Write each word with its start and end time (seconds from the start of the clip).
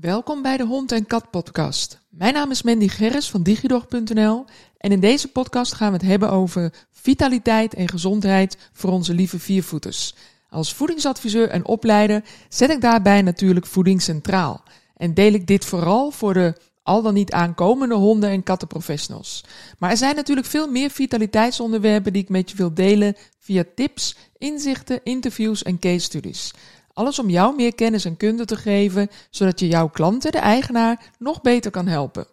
Welkom 0.00 0.42
bij 0.42 0.56
de 0.56 0.64
Hond 0.64 0.92
en 0.92 1.06
Kat 1.06 1.30
podcast. 1.30 2.00
Mijn 2.08 2.34
naam 2.34 2.50
is 2.50 2.62
Mandy 2.62 2.88
Gerris 2.88 3.30
van 3.30 3.42
digidog.nl 3.42 4.44
en 4.78 4.92
in 4.92 5.00
deze 5.00 5.28
podcast 5.28 5.72
gaan 5.72 5.92
we 5.92 5.96
het 5.96 6.06
hebben 6.06 6.30
over 6.30 6.72
vitaliteit 6.90 7.74
en 7.74 7.88
gezondheid 7.88 8.56
voor 8.72 8.90
onze 8.90 9.14
lieve 9.14 9.38
viervoeters. 9.38 10.14
Als 10.48 10.74
voedingsadviseur 10.74 11.48
en 11.48 11.66
opleider 11.66 12.24
zet 12.48 12.70
ik 12.70 12.80
daarbij 12.80 13.22
natuurlijk 13.22 13.66
voeding 13.66 14.02
centraal 14.02 14.62
en 14.96 15.14
deel 15.14 15.32
ik 15.32 15.46
dit 15.46 15.64
vooral 15.64 16.10
voor 16.10 16.34
de 16.34 16.54
al 16.82 17.02
dan 17.02 17.14
niet 17.14 17.32
aankomende 17.32 17.94
honden- 17.94 18.30
en 18.30 18.42
kattenprofessionals. 18.42 19.44
Maar 19.78 19.90
er 19.90 19.96
zijn 19.96 20.16
natuurlijk 20.16 20.46
veel 20.46 20.70
meer 20.70 20.90
vitaliteitsonderwerpen 20.90 22.12
die 22.12 22.22
ik 22.22 22.28
met 22.28 22.50
je 22.50 22.56
wil 22.56 22.74
delen 22.74 23.16
via 23.38 23.64
tips, 23.74 24.16
inzichten, 24.38 25.00
interviews 25.02 25.62
en 25.62 25.78
case 25.78 25.98
studies. 25.98 26.52
Alles 26.94 27.18
om 27.18 27.30
jou 27.30 27.54
meer 27.54 27.74
kennis 27.74 28.04
en 28.04 28.16
kunde 28.16 28.44
te 28.44 28.56
geven, 28.56 29.10
zodat 29.30 29.60
je 29.60 29.66
jouw 29.66 29.88
klanten, 29.88 30.32
de 30.32 30.38
eigenaar, 30.38 31.10
nog 31.18 31.40
beter 31.40 31.70
kan 31.70 31.86
helpen. 31.86 32.26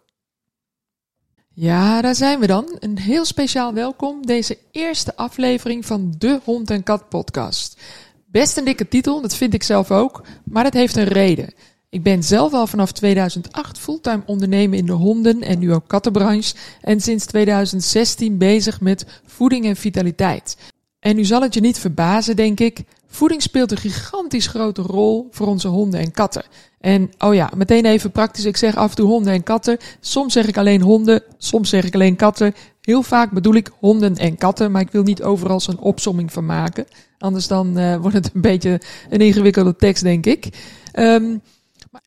Ja, 1.54 2.02
daar 2.02 2.14
zijn 2.14 2.40
we 2.40 2.46
dan. 2.46 2.76
Een 2.78 2.98
heel 2.98 3.24
speciaal 3.24 3.74
welkom. 3.74 4.26
Deze 4.26 4.58
eerste 4.70 5.16
aflevering 5.16 5.86
van 5.86 6.14
de 6.18 6.40
Hond 6.44 6.70
en 6.70 6.82
Kat 6.82 7.08
podcast. 7.08 7.80
Best 8.26 8.56
een 8.56 8.64
dikke 8.64 8.88
titel, 8.88 9.20
dat 9.20 9.34
vind 9.34 9.54
ik 9.54 9.62
zelf 9.62 9.90
ook, 9.90 10.22
maar 10.44 10.64
dat 10.64 10.72
heeft 10.72 10.96
een 10.96 11.04
reden. 11.04 11.54
Ik 11.88 12.02
ben 12.02 12.22
zelf 12.22 12.52
al 12.52 12.66
vanaf 12.66 12.92
2008 12.92 13.78
fulltime 13.78 14.22
ondernemer 14.26 14.78
in 14.78 14.86
de 14.86 14.92
honden- 14.92 15.42
en 15.42 15.58
nu 15.58 15.72
ook 15.72 15.88
kattenbranche 15.88 16.54
en 16.80 17.00
sinds 17.00 17.26
2016 17.26 18.38
bezig 18.38 18.80
met 18.80 19.20
voeding 19.26 19.64
en 19.64 19.76
vitaliteit. 19.76 20.56
En 21.00 21.16
nu 21.16 21.24
zal 21.24 21.42
het 21.42 21.54
je 21.54 21.60
niet 21.60 21.78
verbazen, 21.78 22.36
denk 22.36 22.60
ik. 22.60 22.84
Voeding 23.14 23.42
speelt 23.42 23.70
een 23.70 23.76
gigantisch 23.76 24.46
grote 24.46 24.82
rol 24.82 25.28
voor 25.30 25.46
onze 25.46 25.68
honden 25.68 26.00
en 26.00 26.12
katten. 26.12 26.44
En 26.80 27.10
oh 27.18 27.34
ja, 27.34 27.50
meteen 27.56 27.84
even 27.84 28.10
praktisch. 28.10 28.44
Ik 28.44 28.56
zeg 28.56 28.76
af 28.76 28.90
en 28.90 28.96
toe 28.96 29.06
honden 29.06 29.32
en 29.32 29.42
katten. 29.42 29.78
Soms 30.00 30.32
zeg 30.32 30.46
ik 30.46 30.56
alleen 30.56 30.80
honden, 30.80 31.22
soms 31.38 31.68
zeg 31.68 31.84
ik 31.84 31.94
alleen 31.94 32.16
katten. 32.16 32.54
Heel 32.80 33.02
vaak 33.02 33.30
bedoel 33.30 33.54
ik 33.54 33.70
honden 33.78 34.16
en 34.16 34.36
katten, 34.36 34.70
maar 34.70 34.80
ik 34.80 34.90
wil 34.90 35.02
niet 35.02 35.22
overal 35.22 35.60
zo'n 35.60 35.78
opsomming 35.78 36.32
van 36.32 36.46
maken. 36.46 36.86
Anders 37.18 37.46
dan 37.46 37.78
uh, 37.78 37.96
wordt 37.96 38.16
het 38.16 38.30
een 38.34 38.40
beetje 38.40 38.80
een 39.10 39.20
ingewikkelde 39.20 39.76
tekst, 39.76 40.02
denk 40.02 40.26
ik. 40.26 40.48
Um, 40.98 41.42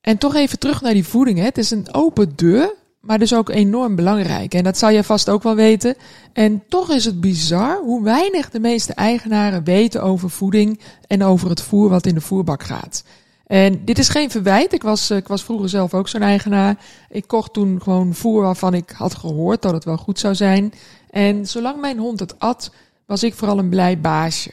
en 0.02 0.17
toch 0.17 0.35
even 0.35 0.59
terug 0.59 0.81
naar 0.81 0.93
die 0.93 1.08
voeding. 1.08 1.37
Hè. 1.37 1.43
Het 1.43 1.58
is 1.58 1.71
een 1.71 1.93
open 1.93 2.33
deur 2.35 2.73
maar 3.06 3.20
dus 3.20 3.34
ook 3.34 3.50
enorm 3.50 3.95
belangrijk. 3.95 4.53
En 4.53 4.64
dat 4.64 4.78
zal 4.78 4.89
je 4.89 5.03
vast 5.03 5.30
ook 5.30 5.44
wel 5.44 5.56
weten. 5.56 5.95
En 6.34 6.64
toch 6.70 6.89
is 6.89 7.06
het 7.06 7.22
bizar 7.22 7.80
hoe 7.81 8.03
weinig 8.03 8.50
de 8.50 8.59
meeste 8.59 8.94
eigenaren 8.94 9.64
weten 9.64 10.03
over 10.03 10.30
voeding 10.30 10.80
en 11.08 11.23
over 11.23 11.50
het 11.50 11.61
voer 11.61 11.89
wat 11.89 12.06
in 12.06 12.14
de 12.14 12.22
voerbak 12.22 12.64
gaat. 12.64 13.03
En 13.48 13.86
dit 13.86 14.00
is 14.00 14.09
geen 14.09 14.31
verwijt. 14.31 14.73
Ik 14.73 14.83
was, 14.83 15.11
ik 15.11 15.28
was 15.28 15.44
vroeger 15.44 15.70
zelf 15.70 15.94
ook 15.94 16.08
zo'n 16.08 16.22
eigenaar. 16.22 16.78
Ik 17.09 17.28
kocht 17.28 17.53
toen 17.53 17.81
gewoon 17.81 18.14
voer 18.14 18.42
waarvan 18.42 18.73
ik 18.73 18.89
had 18.89 19.16
gehoord 19.16 19.61
dat 19.61 19.73
het 19.73 19.83
wel 19.83 19.98
goed 19.98 20.20
zou 20.20 20.36
zijn. 20.36 20.73
En 21.09 21.48
zolang 21.48 21.81
mijn 21.81 21.98
hond 21.98 22.20
het 22.20 22.39
at, 22.39 22.72
was 23.06 23.23
ik 23.23 23.33
vooral 23.33 23.59
een 23.59 23.70
blij 23.70 24.00
baasje. 24.00 24.52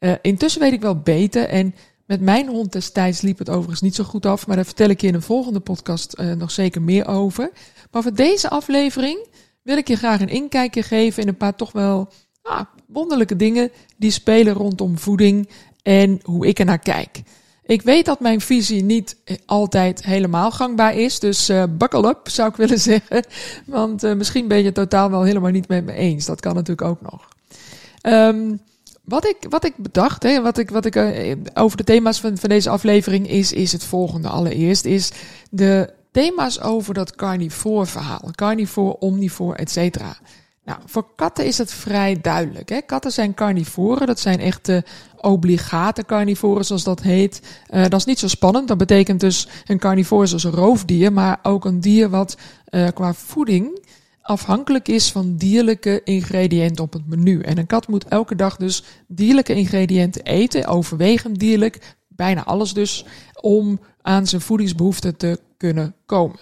Uh, 0.00 0.12
intussen 0.22 0.60
weet 0.60 0.72
ik 0.72 0.80
wel 0.80 0.96
beter 0.96 1.48
en 1.48 1.74
met 2.06 2.20
mijn 2.20 2.48
hond 2.48 2.72
destijds 2.72 3.20
liep 3.20 3.38
het 3.38 3.48
overigens 3.48 3.80
niet 3.80 3.94
zo 3.94 4.04
goed 4.04 4.26
af, 4.26 4.46
maar 4.46 4.56
daar 4.56 4.64
vertel 4.64 4.88
ik 4.88 5.00
je 5.00 5.06
in 5.06 5.14
een 5.14 5.22
volgende 5.22 5.60
podcast 5.60 6.16
uh, 6.20 6.32
nog 6.32 6.50
zeker 6.50 6.82
meer 6.82 7.06
over. 7.06 7.50
Maar 7.90 8.02
voor 8.02 8.14
deze 8.14 8.50
aflevering 8.50 9.26
wil 9.62 9.76
ik 9.76 9.88
je 9.88 9.96
graag 9.96 10.20
een 10.20 10.28
inkijkje 10.28 10.82
geven 10.82 11.22
in 11.22 11.28
een 11.28 11.36
paar 11.36 11.54
toch 11.54 11.72
wel 11.72 12.08
ah, 12.42 12.60
wonderlijke 12.86 13.36
dingen 13.36 13.70
die 13.96 14.10
spelen 14.10 14.54
rondom 14.54 14.98
voeding 14.98 15.48
en 15.82 16.20
hoe 16.22 16.46
ik 16.46 16.58
er 16.58 16.64
naar 16.64 16.78
kijk. 16.78 17.22
Ik 17.64 17.82
weet 17.82 18.04
dat 18.04 18.20
mijn 18.20 18.40
visie 18.40 18.82
niet 18.82 19.16
altijd 19.46 20.04
helemaal 20.04 20.50
gangbaar 20.50 20.94
is, 20.94 21.18
dus 21.18 21.50
uh, 21.50 21.64
buckle 21.70 22.08
up 22.08 22.28
zou 22.28 22.48
ik 22.48 22.56
willen 22.56 22.80
zeggen. 22.90 23.24
Want 23.66 24.02
misschien 24.02 24.48
ben 24.48 24.58
je 24.58 24.64
het 24.64 24.74
totaal 24.74 25.10
wel 25.10 25.22
helemaal 25.22 25.50
niet 25.50 25.68
met 25.68 25.84
me 25.84 25.92
eens. 25.92 26.26
Dat 26.26 26.40
kan 26.40 26.54
natuurlijk 26.54 26.88
ook 26.88 27.00
nog. 27.00 27.28
Um, 28.02 28.60
wat 29.06 29.26
ik, 29.26 29.36
wat 29.48 29.64
ik 29.64 29.76
bedacht, 29.76 30.22
hè, 30.22 30.42
wat 30.42 30.58
ik, 30.58 30.70
wat 30.70 30.84
ik 30.84 30.96
uh, 30.96 31.36
over 31.54 31.76
de 31.76 31.84
thema's 31.84 32.20
van, 32.20 32.38
van 32.38 32.48
deze 32.48 32.70
aflevering 32.70 33.28
is, 33.28 33.52
is 33.52 33.72
het 33.72 33.84
volgende. 33.84 34.28
Allereerst 34.28 34.84
is 34.84 35.10
de 35.50 35.92
thema's 36.10 36.60
over 36.60 36.94
dat 36.94 37.14
carnivore 37.14 37.86
verhaal. 37.86 38.28
Carnivore, 38.30 38.98
omnivore, 38.98 39.56
et 39.56 39.70
cetera. 39.70 40.16
Nou, 40.64 40.78
voor 40.86 41.06
katten 41.16 41.46
is 41.46 41.58
het 41.58 41.72
vrij 41.72 42.20
duidelijk. 42.20 42.68
Hè? 42.68 42.80
Katten 42.80 43.12
zijn 43.12 43.34
carnivoren, 43.34 44.06
dat 44.06 44.20
zijn 44.20 44.40
echt 44.40 44.70
obligate 45.16 46.04
carnivoren, 46.04 46.64
zoals 46.64 46.84
dat 46.84 47.02
heet. 47.02 47.40
Uh, 47.70 47.82
dat 47.82 47.94
is 48.00 48.04
niet 48.04 48.18
zo 48.18 48.28
spannend. 48.28 48.68
Dat 48.68 48.78
betekent 48.78 49.20
dus 49.20 49.48
een 49.66 49.78
carnivore 49.78 50.24
is 50.24 50.30
dus 50.30 50.44
een 50.44 50.50
roofdier, 50.50 51.12
maar 51.12 51.38
ook 51.42 51.64
een 51.64 51.80
dier 51.80 52.10
wat 52.10 52.36
uh, 52.70 52.88
qua 52.94 53.14
voeding 53.14 53.84
afhankelijk 54.26 54.88
is 54.88 55.12
van 55.12 55.36
dierlijke 55.36 56.00
ingrediënten 56.04 56.84
op 56.84 56.92
het 56.92 57.06
menu. 57.06 57.40
En 57.40 57.58
een 57.58 57.66
kat 57.66 57.88
moet 57.88 58.08
elke 58.08 58.36
dag 58.36 58.56
dus 58.56 58.82
dierlijke 59.06 59.54
ingrediënten 59.54 60.22
eten, 60.22 60.66
overwegend 60.66 61.38
dierlijk, 61.38 61.96
bijna 62.08 62.44
alles 62.44 62.72
dus, 62.72 63.04
om 63.40 63.80
aan 64.02 64.26
zijn 64.26 64.40
voedingsbehoeften 64.40 65.16
te 65.16 65.40
kunnen 65.56 65.94
komen. 66.06 66.38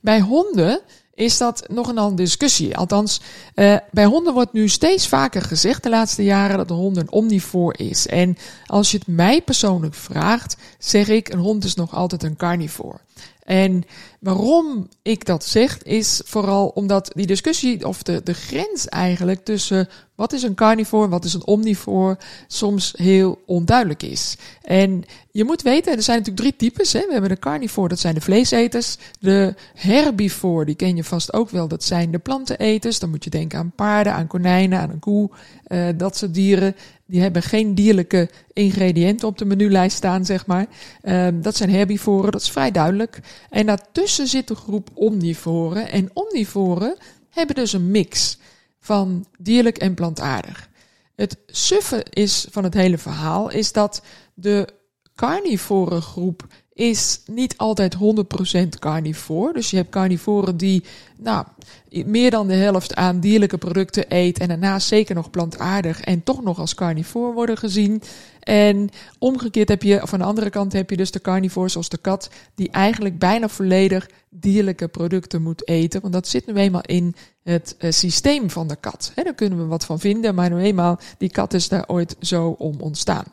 Bij 0.00 0.20
honden 0.20 0.80
is 1.14 1.38
dat 1.38 1.64
nog 1.68 1.88
een 1.88 1.98
andere 1.98 2.22
discussie. 2.22 2.76
Althans, 2.76 3.20
uh, 3.54 3.76
bij 3.90 4.04
honden 4.04 4.34
wordt 4.34 4.52
nu 4.52 4.68
steeds 4.68 5.08
vaker 5.08 5.42
gezegd 5.42 5.82
de 5.82 5.88
laatste 5.88 6.24
jaren 6.24 6.56
dat 6.56 6.68
de 6.68 6.74
hond 6.74 6.96
een 6.96 7.10
omnivoor 7.10 7.78
is. 7.78 8.06
En 8.06 8.36
als 8.66 8.90
je 8.90 8.98
het 8.98 9.06
mij 9.06 9.42
persoonlijk 9.42 9.94
vraagt, 9.94 10.56
zeg 10.78 11.08
ik 11.08 11.28
een 11.28 11.38
hond 11.38 11.64
is 11.64 11.74
nog 11.74 11.94
altijd 11.94 12.22
een 12.22 12.36
carnivoor. 12.36 13.00
En 13.42 13.84
waarom 14.26 14.88
ik 15.02 15.24
dat 15.24 15.44
zeg, 15.44 15.82
is 15.82 16.20
vooral 16.24 16.68
omdat 16.68 17.10
die 17.14 17.26
discussie, 17.26 17.86
of 17.86 18.02
de, 18.02 18.20
de 18.24 18.34
grens 18.34 18.88
eigenlijk 18.88 19.44
tussen 19.44 19.88
wat 20.14 20.32
is 20.32 20.42
een 20.42 20.54
carnivore, 20.54 21.08
wat 21.08 21.24
is 21.24 21.34
een 21.34 21.46
omnivoor, 21.46 22.16
soms 22.46 22.94
heel 22.96 23.42
onduidelijk 23.46 24.02
is. 24.02 24.36
En 24.62 25.04
je 25.30 25.44
moet 25.44 25.62
weten, 25.62 25.96
er 25.96 26.02
zijn 26.02 26.18
natuurlijk 26.18 26.56
drie 26.56 26.70
types. 26.70 26.92
Hè. 26.92 27.00
We 27.00 27.12
hebben 27.12 27.30
de 27.30 27.38
carnivore, 27.38 27.88
dat 27.88 27.98
zijn 27.98 28.14
de 28.14 28.20
vleeseters. 28.20 28.96
De 29.20 29.54
herbivore, 29.74 30.64
die 30.64 30.74
ken 30.74 30.96
je 30.96 31.04
vast 31.04 31.32
ook 31.32 31.50
wel, 31.50 31.68
dat 31.68 31.84
zijn 31.84 32.10
de 32.10 32.18
planteneters. 32.18 32.98
Dan 32.98 33.10
moet 33.10 33.24
je 33.24 33.30
denken 33.30 33.58
aan 33.58 33.72
paarden, 33.76 34.12
aan 34.12 34.26
konijnen, 34.26 34.78
aan 34.78 34.90
een 34.90 34.98
koe, 34.98 35.30
uh, 35.68 35.88
dat 35.96 36.16
soort 36.16 36.34
dieren. 36.34 36.76
Die 37.06 37.20
hebben 37.20 37.42
geen 37.42 37.74
dierlijke 37.74 38.30
ingrediënten 38.52 39.28
op 39.28 39.38
de 39.38 39.44
menulijst 39.44 39.96
staan, 39.96 40.24
zeg 40.24 40.46
maar. 40.46 40.66
Um, 41.02 41.42
dat 41.42 41.56
zijn 41.56 41.70
herbivoren, 41.70 42.32
dat 42.32 42.40
is 42.40 42.50
vrij 42.50 42.70
duidelijk. 42.70 43.20
En 43.50 43.66
daartussen 43.66 44.15
zit 44.24 44.48
de 44.48 44.54
groep 44.54 44.90
omnivoren. 44.94 45.90
En 45.90 46.10
omnivoren 46.12 46.96
hebben 47.30 47.54
dus 47.54 47.72
een 47.72 47.90
mix 47.90 48.38
van 48.80 49.26
dierlijk 49.38 49.78
en 49.78 49.94
plantaardig. 49.94 50.68
Het 51.14 51.36
suffe 51.46 52.06
is 52.10 52.46
van 52.50 52.64
het 52.64 52.74
hele 52.74 52.98
verhaal 52.98 53.50
is 53.50 53.72
dat 53.72 54.02
de 54.34 54.68
carnivore 55.14 56.00
groep 56.00 56.46
is 56.76 57.20
niet 57.26 57.56
altijd 57.56 57.96
100% 57.96 57.98
carnivore. 58.78 59.52
Dus 59.52 59.70
je 59.70 59.76
hebt 59.76 59.90
carnivoren 59.90 60.56
die 60.56 60.84
nou, 61.16 61.46
meer 61.90 62.30
dan 62.30 62.46
de 62.46 62.54
helft 62.54 62.94
aan 62.94 63.20
dierlijke 63.20 63.58
producten 63.58 64.04
eet 64.08 64.38
en 64.38 64.48
daarnaast 64.48 64.88
zeker 64.88 65.14
nog 65.14 65.30
plantaardig 65.30 66.00
en 66.00 66.22
toch 66.22 66.42
nog 66.42 66.58
als 66.58 66.74
carnivore 66.74 67.32
worden 67.32 67.56
gezien. 67.56 68.02
En 68.40 68.88
omgekeerd 69.18 69.68
heb 69.68 69.82
je, 69.82 70.02
of 70.02 70.12
aan 70.12 70.18
de 70.18 70.24
andere 70.24 70.50
kant 70.50 70.72
heb 70.72 70.90
je 70.90 70.96
dus 70.96 71.10
de 71.10 71.20
carnivores 71.20 71.72
zoals 71.72 71.88
de 71.88 71.98
kat, 71.98 72.30
die 72.54 72.70
eigenlijk 72.70 73.18
bijna 73.18 73.48
volledig 73.48 74.10
dierlijke 74.28 74.88
producten 74.88 75.42
moet 75.42 75.68
eten. 75.68 76.00
Want 76.00 76.12
dat 76.12 76.28
zit 76.28 76.46
nu 76.46 76.54
eenmaal 76.54 76.84
in 76.86 77.14
het 77.42 77.76
uh, 77.78 77.90
systeem 77.90 78.50
van 78.50 78.68
de 78.68 78.76
kat. 78.76 79.12
He, 79.14 79.22
daar 79.22 79.34
kunnen 79.34 79.58
we 79.58 79.64
wat 79.64 79.84
van 79.84 80.00
vinden, 80.00 80.34
maar 80.34 80.50
nu 80.50 80.58
eenmaal, 80.58 80.98
die 81.18 81.30
kat 81.30 81.54
is 81.54 81.68
daar 81.68 81.84
ooit 81.86 82.16
zo 82.20 82.48
om 82.58 82.80
ontstaan. 82.80 83.24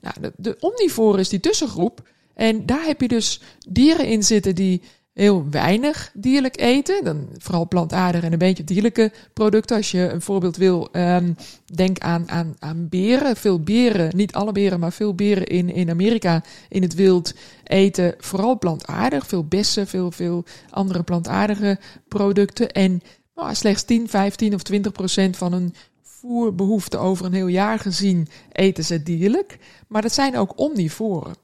Nou, 0.00 0.14
de, 0.20 0.32
de 0.36 1.16
is 1.18 1.28
die 1.28 1.40
tussengroep. 1.40 2.02
En 2.40 2.66
daar 2.66 2.84
heb 2.84 3.00
je 3.00 3.08
dus 3.08 3.40
dieren 3.68 4.06
in 4.06 4.22
zitten 4.22 4.54
die 4.54 4.82
heel 5.12 5.46
weinig 5.50 6.10
dierlijk 6.14 6.60
eten. 6.60 7.04
Dan 7.04 7.28
vooral 7.38 7.68
plantaardig 7.68 8.22
en 8.22 8.32
een 8.32 8.38
beetje 8.38 8.64
dierlijke 8.64 9.12
producten. 9.32 9.76
Als 9.76 9.90
je 9.90 10.08
een 10.08 10.22
voorbeeld 10.22 10.56
wil, 10.56 10.88
um, 10.92 11.36
denk 11.74 11.98
aan, 11.98 12.30
aan, 12.30 12.54
aan 12.58 12.88
beren. 12.88 13.36
Veel 13.36 13.62
beren, 13.62 14.16
niet 14.16 14.32
alle 14.32 14.52
beren, 14.52 14.80
maar 14.80 14.92
veel 14.92 15.14
beren 15.14 15.46
in, 15.46 15.74
in 15.74 15.90
Amerika 15.90 16.44
in 16.68 16.82
het 16.82 16.94
wild 16.94 17.34
eten 17.64 18.14
vooral 18.18 18.58
plantaardig. 18.58 19.26
Veel 19.26 19.44
bessen, 19.44 19.86
veel, 19.86 20.10
veel 20.10 20.44
andere 20.70 21.02
plantaardige 21.02 21.78
producten. 22.08 22.72
En 22.72 23.02
nou, 23.34 23.54
slechts 23.54 23.82
10, 23.82 24.08
15 24.08 24.54
of 24.54 24.62
20 24.62 24.92
procent 24.92 25.36
van 25.36 25.52
hun 25.52 25.74
voerbehoefte 26.02 26.98
over 26.98 27.26
een 27.26 27.32
heel 27.32 27.46
jaar 27.46 27.78
gezien 27.78 28.28
eten 28.52 28.84
ze 28.84 29.02
dierlijk. 29.02 29.58
Maar 29.88 30.02
dat 30.02 30.12
zijn 30.12 30.36
ook 30.36 30.58
omnivoren. 30.58 31.34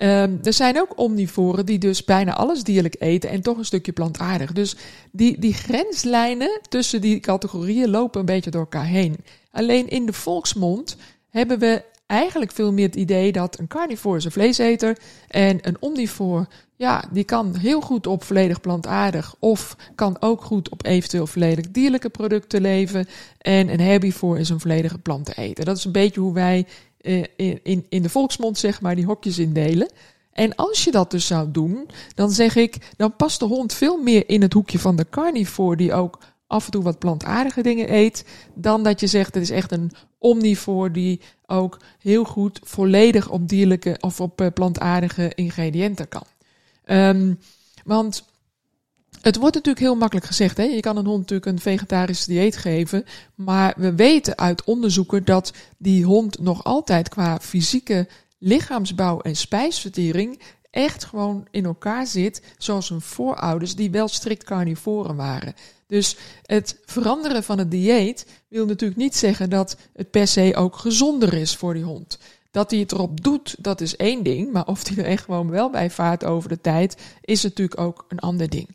Um, 0.00 0.38
er 0.42 0.52
zijn 0.52 0.80
ook 0.80 0.98
omnivoren 0.98 1.66
die 1.66 1.78
dus 1.78 2.04
bijna 2.04 2.34
alles 2.34 2.62
dierlijk 2.62 2.96
eten 2.98 3.30
en 3.30 3.42
toch 3.42 3.58
een 3.58 3.64
stukje 3.64 3.92
plantaardig. 3.92 4.52
Dus 4.52 4.76
die, 5.10 5.38
die 5.38 5.54
grenslijnen 5.54 6.60
tussen 6.68 7.00
die 7.00 7.20
categorieën 7.20 7.90
lopen 7.90 8.20
een 8.20 8.26
beetje 8.26 8.50
door 8.50 8.60
elkaar 8.60 8.86
heen. 8.86 9.16
Alleen 9.50 9.88
in 9.88 10.06
de 10.06 10.12
volksmond 10.12 10.96
hebben 11.30 11.58
we 11.58 11.82
eigenlijk 12.06 12.52
veel 12.52 12.72
meer 12.72 12.86
het 12.86 12.96
idee 12.96 13.32
dat 13.32 13.58
een 13.58 13.66
carnivore 13.66 14.16
is 14.16 14.24
een 14.24 14.30
vleeseter 14.30 14.98
en 15.28 15.58
een 15.60 15.76
omnivoor, 15.80 16.46
ja, 16.76 17.04
die 17.10 17.24
kan 17.24 17.56
heel 17.56 17.80
goed 17.80 18.06
op 18.06 18.24
volledig 18.24 18.60
plantaardig 18.60 19.34
of 19.38 19.76
kan 19.94 20.16
ook 20.20 20.42
goed 20.42 20.68
op 20.68 20.86
eventueel 20.86 21.26
volledig 21.26 21.70
dierlijke 21.70 22.08
producten 22.08 22.60
leven. 22.60 23.08
En 23.38 23.68
een 23.68 23.80
herbivore 23.80 24.40
is 24.40 24.48
een 24.48 24.60
volledige 24.60 24.98
planteneter. 24.98 25.64
Dat 25.64 25.76
is 25.76 25.84
een 25.84 25.92
beetje 25.92 26.20
hoe 26.20 26.34
wij 26.34 26.66
eh, 27.00 27.24
in, 27.62 27.86
in 27.88 28.02
de 28.02 28.08
volksmond 28.08 28.58
zeg 28.58 28.80
maar 28.80 28.94
die 28.94 29.06
hokjes 29.06 29.38
indelen. 29.38 29.90
En 30.32 30.54
als 30.54 30.84
je 30.84 30.90
dat 30.90 31.10
dus 31.10 31.26
zou 31.26 31.50
doen, 31.50 31.88
dan 32.14 32.30
zeg 32.30 32.56
ik, 32.56 32.92
dan 32.96 33.16
past 33.16 33.38
de 33.38 33.44
hond 33.44 33.74
veel 33.74 34.02
meer 34.02 34.28
in 34.28 34.42
het 34.42 34.52
hoekje 34.52 34.78
van 34.78 34.96
de 34.96 35.06
carnivore 35.10 35.76
die 35.76 35.92
ook 35.92 36.18
af 36.46 36.64
en 36.64 36.70
toe 36.70 36.82
wat 36.82 36.98
plantaardige 36.98 37.62
dingen 37.62 37.94
eet, 37.94 38.24
dan 38.54 38.82
dat 38.82 39.00
je 39.00 39.06
zegt 39.06 39.34
het 39.34 39.42
is 39.42 39.50
echt 39.50 39.72
een 39.72 39.92
omnivoor 40.18 40.92
die 40.92 41.20
ook 41.46 41.80
heel 41.98 42.24
goed 42.24 42.60
volledig 42.62 43.30
op 43.30 43.48
dierlijke 43.48 43.96
of 44.00 44.20
op 44.20 44.40
eh, 44.40 44.46
plantaardige 44.54 45.32
ingrediënten 45.34 46.08
kan. 46.08 46.24
Um, 46.86 47.38
want 47.84 48.24
het 49.20 49.36
wordt 49.36 49.54
natuurlijk 49.54 49.84
heel 49.84 49.96
makkelijk 49.96 50.26
gezegd. 50.26 50.56
Hè? 50.56 50.62
Je 50.62 50.80
kan 50.80 50.96
een 50.96 51.06
hond 51.06 51.18
natuurlijk 51.18 51.46
een 51.46 51.60
vegetarisch 51.60 52.24
dieet 52.24 52.56
geven. 52.56 53.04
Maar 53.34 53.74
we 53.76 53.94
weten 53.94 54.38
uit 54.38 54.64
onderzoeken 54.64 55.24
dat 55.24 55.52
die 55.78 56.04
hond 56.04 56.38
nog 56.38 56.64
altijd 56.64 57.08
qua 57.08 57.38
fysieke 57.40 58.08
lichaamsbouw 58.38 59.20
en 59.20 59.36
spijsvertering 59.36 60.40
echt 60.70 61.04
gewoon 61.04 61.46
in 61.50 61.64
elkaar 61.64 62.06
zit 62.06 62.42
zoals 62.58 62.88
hun 62.88 63.00
voorouders 63.00 63.74
die 63.74 63.90
wel 63.90 64.08
strikt 64.08 64.44
carnivoren 64.44 65.16
waren. 65.16 65.54
Dus 65.86 66.16
het 66.42 66.78
veranderen 66.84 67.44
van 67.44 67.58
het 67.58 67.70
dieet 67.70 68.26
wil 68.48 68.66
natuurlijk 68.66 69.00
niet 69.00 69.16
zeggen 69.16 69.50
dat 69.50 69.76
het 69.92 70.10
per 70.10 70.26
se 70.26 70.52
ook 70.56 70.76
gezonder 70.76 71.34
is 71.34 71.56
voor 71.56 71.74
die 71.74 71.82
hond. 71.82 72.18
Dat 72.50 72.70
hij 72.70 72.80
het 72.80 72.92
erop 72.92 73.22
doet, 73.22 73.56
dat 73.58 73.80
is 73.80 73.96
één 73.96 74.22
ding. 74.22 74.52
Maar 74.52 74.66
of 74.66 74.88
hij 74.88 74.96
er 74.96 75.04
echt 75.04 75.24
gewoon 75.24 75.50
wel 75.50 75.70
bij 75.70 75.90
vaart 75.90 76.24
over 76.24 76.48
de 76.48 76.60
tijd, 76.60 76.96
is 77.20 77.42
natuurlijk 77.42 77.80
ook 77.80 78.04
een 78.08 78.18
ander 78.18 78.48
ding. 78.48 78.68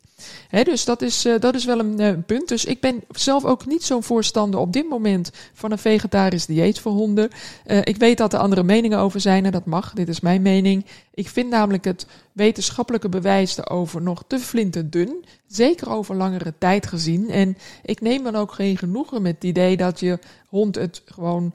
Dus 0.62 0.84
dat 0.84 1.02
is, 1.02 1.26
uh, 1.26 1.38
dat 1.38 1.54
is 1.54 1.64
wel 1.64 1.78
een 1.78 2.00
uh, 2.00 2.12
punt. 2.26 2.48
Dus 2.48 2.64
ik 2.64 2.80
ben 2.80 3.02
zelf 3.10 3.44
ook 3.44 3.66
niet 3.66 3.82
zo'n 3.82 4.02
voorstander 4.02 4.60
op 4.60 4.72
dit 4.72 4.88
moment 4.88 5.30
van 5.52 5.72
een 5.72 5.78
vegetarisch 5.78 6.46
dieet 6.46 6.78
voor 6.78 6.92
honden. 6.92 7.30
Uh, 7.66 7.78
ik 7.78 7.96
weet 7.96 8.18
dat 8.18 8.32
er 8.32 8.38
andere 8.38 8.62
meningen 8.62 8.98
over 8.98 9.20
zijn 9.20 9.44
en 9.44 9.52
dat 9.52 9.66
mag. 9.66 9.92
Dit 9.92 10.08
is 10.08 10.20
mijn 10.20 10.42
mening. 10.42 10.86
Ik 11.14 11.28
vind 11.28 11.50
namelijk 11.50 11.84
het 11.84 12.06
wetenschappelijke 12.32 13.08
bewijs 13.08 13.56
erover 13.56 14.02
nog 14.02 14.24
te 14.26 14.38
flinterdun. 14.38 15.24
Zeker 15.46 15.90
over 15.90 16.16
langere 16.16 16.54
tijd 16.58 16.86
gezien. 16.86 17.30
En 17.30 17.56
ik 17.82 18.00
neem 18.00 18.22
dan 18.22 18.36
ook 18.36 18.52
geen 18.52 18.78
genoegen 18.78 19.22
met 19.22 19.34
het 19.34 19.44
idee 19.44 19.76
dat 19.76 20.00
je 20.00 20.18
hond 20.48 20.74
het 20.74 21.02
gewoon 21.04 21.54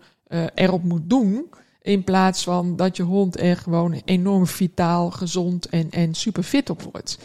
erop 0.56 0.84
moet 0.84 1.10
doen. 1.10 1.50
In 1.82 2.04
plaats 2.04 2.44
van 2.44 2.76
dat 2.76 2.98
je 2.98 3.04
hond 3.04 3.40
er 3.40 3.58
gewoon 3.58 4.02
enorm 4.06 4.48
vitaal, 4.48 5.12
gezond 5.12 5.70
en, 5.70 5.92
en 5.92 6.14
super 6.14 6.44
fit 6.44 6.70
op 6.70 6.82
wordt. 6.82 7.18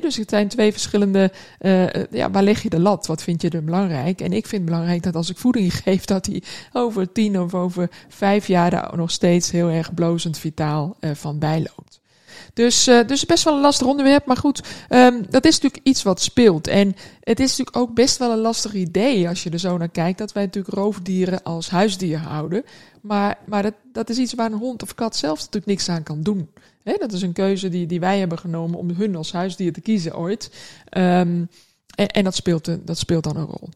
dus 0.00 0.16
het 0.16 0.30
zijn 0.30 0.48
twee 0.48 0.72
verschillende. 0.72 1.32
Uh, 1.60 1.86
ja, 2.10 2.30
waar 2.30 2.42
leg 2.42 2.62
je 2.62 2.70
de 2.70 2.80
lat? 2.80 3.06
Wat 3.06 3.22
vind 3.22 3.42
je 3.42 3.50
er 3.50 3.64
belangrijk? 3.64 4.20
En 4.20 4.32
ik 4.32 4.46
vind 4.46 4.62
het 4.62 4.70
belangrijk 4.70 5.02
dat 5.02 5.14
als 5.14 5.30
ik 5.30 5.36
voeding 5.36 5.74
geef, 5.82 6.04
dat 6.04 6.26
hij 6.26 6.42
over 6.72 7.12
tien 7.12 7.40
of 7.40 7.54
over 7.54 7.90
vijf 8.08 8.46
jaar 8.46 8.96
nog 8.96 9.10
steeds 9.10 9.50
heel 9.50 9.68
erg 9.68 9.94
blozend 9.94 10.38
vitaal 10.38 10.96
uh, 11.00 11.10
van 11.14 11.38
bijloopt. 11.38 11.99
Dus, 12.54 12.88
uh, 12.88 13.06
dus 13.06 13.26
best 13.26 13.44
wel 13.44 13.54
een 13.54 13.60
lastig 13.60 13.86
onderwerp. 13.86 14.26
Maar 14.26 14.36
goed, 14.36 14.62
um, 14.88 15.26
dat 15.30 15.44
is 15.44 15.54
natuurlijk 15.54 15.86
iets 15.86 16.02
wat 16.02 16.20
speelt. 16.20 16.66
En 16.66 16.96
het 17.20 17.40
is 17.40 17.48
natuurlijk 17.48 17.76
ook 17.76 17.94
best 17.94 18.18
wel 18.18 18.30
een 18.30 18.38
lastig 18.38 18.72
idee 18.72 19.28
als 19.28 19.42
je 19.42 19.50
er 19.50 19.58
zo 19.58 19.76
naar 19.76 19.88
kijkt. 19.88 20.18
Dat 20.18 20.32
wij 20.32 20.44
natuurlijk 20.44 20.74
roofdieren 20.74 21.42
als 21.42 21.70
huisdier 21.70 22.18
houden. 22.18 22.64
Maar, 23.00 23.38
maar 23.46 23.62
dat, 23.62 23.74
dat 23.92 24.10
is 24.10 24.18
iets 24.18 24.34
waar 24.34 24.52
een 24.52 24.58
hond 24.58 24.82
of 24.82 24.94
kat 24.94 25.16
zelf 25.16 25.38
natuurlijk 25.38 25.66
niks 25.66 25.88
aan 25.88 26.02
kan 26.02 26.22
doen. 26.22 26.50
Dat 26.98 27.12
is 27.12 27.22
een 27.22 27.32
keuze 27.32 27.68
die, 27.68 27.86
die 27.86 28.00
wij 28.00 28.18
hebben 28.18 28.38
genomen 28.38 28.78
om 28.78 28.90
hun 28.90 29.16
als 29.16 29.32
huisdier 29.32 29.72
te 29.72 29.80
kiezen 29.80 30.16
ooit. 30.16 30.50
Um, 30.96 31.48
en, 31.94 32.08
en 32.08 32.24
dat, 32.24 32.34
speelt, 32.34 32.86
dat 32.86 32.98
speelt 32.98 33.24
dan 33.24 33.36
een 33.36 33.46
rol. 33.46 33.68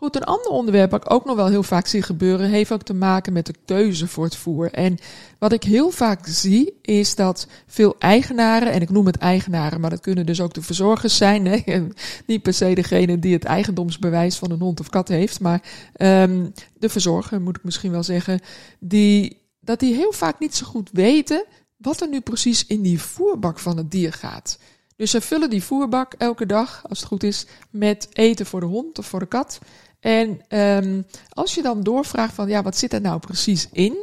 Goed, 0.00 0.16
een 0.16 0.24
ander 0.24 0.50
onderwerp 0.50 0.90
wat 0.90 1.04
ik 1.04 1.12
ook 1.12 1.24
nog 1.24 1.36
wel 1.36 1.46
heel 1.46 1.62
vaak 1.62 1.86
zie 1.86 2.02
gebeuren, 2.02 2.50
heeft 2.50 2.72
ook 2.72 2.82
te 2.82 2.94
maken 2.94 3.32
met 3.32 3.46
de 3.46 3.54
keuze 3.64 4.06
voor 4.08 4.24
het 4.24 4.36
voer. 4.36 4.72
En 4.72 4.98
wat 5.38 5.52
ik 5.52 5.62
heel 5.62 5.90
vaak 5.90 6.26
zie, 6.26 6.78
is 6.82 7.14
dat 7.14 7.46
veel 7.66 7.94
eigenaren, 7.98 8.72
en 8.72 8.80
ik 8.80 8.90
noem 8.90 9.06
het 9.06 9.16
eigenaren, 9.16 9.80
maar 9.80 9.90
dat 9.90 10.00
kunnen 10.00 10.26
dus 10.26 10.40
ook 10.40 10.54
de 10.54 10.62
verzorgers 10.62 11.16
zijn, 11.16 11.46
hè? 11.46 11.62
niet 12.26 12.42
per 12.42 12.54
se 12.54 12.74
degene 12.74 13.18
die 13.18 13.32
het 13.32 13.44
eigendomsbewijs 13.44 14.36
van 14.36 14.50
een 14.50 14.60
hond 14.60 14.80
of 14.80 14.88
kat 14.88 15.08
heeft, 15.08 15.40
maar 15.40 15.62
um, 15.96 16.52
de 16.78 16.88
verzorger, 16.88 17.40
moet 17.40 17.56
ik 17.56 17.64
misschien 17.64 17.90
wel 17.90 18.02
zeggen, 18.02 18.40
die, 18.78 19.40
dat 19.60 19.80
die 19.80 19.94
heel 19.94 20.12
vaak 20.12 20.38
niet 20.38 20.54
zo 20.54 20.66
goed 20.66 20.90
weten 20.92 21.44
wat 21.76 22.00
er 22.00 22.08
nu 22.08 22.20
precies 22.20 22.66
in 22.66 22.82
die 22.82 23.00
voerbak 23.00 23.58
van 23.58 23.76
het 23.76 23.90
dier 23.90 24.12
gaat. 24.12 24.58
Dus 24.96 25.10
ze 25.10 25.20
vullen 25.20 25.50
die 25.50 25.62
voerbak 25.62 26.14
elke 26.18 26.46
dag, 26.46 26.82
als 26.88 26.98
het 26.98 27.08
goed 27.08 27.22
is, 27.22 27.46
met 27.70 28.08
eten 28.12 28.46
voor 28.46 28.60
de 28.60 28.66
hond 28.66 28.98
of 28.98 29.06
voor 29.06 29.20
de 29.20 29.26
kat. 29.26 29.58
En 30.00 30.40
um, 30.48 31.06
als 31.28 31.54
je 31.54 31.62
dan 31.62 31.82
doorvraagt 31.82 32.34
van 32.34 32.48
ja, 32.48 32.62
wat 32.62 32.76
zit 32.76 32.92
er 32.92 33.00
nou 33.00 33.20
precies 33.20 33.68
in? 33.72 33.96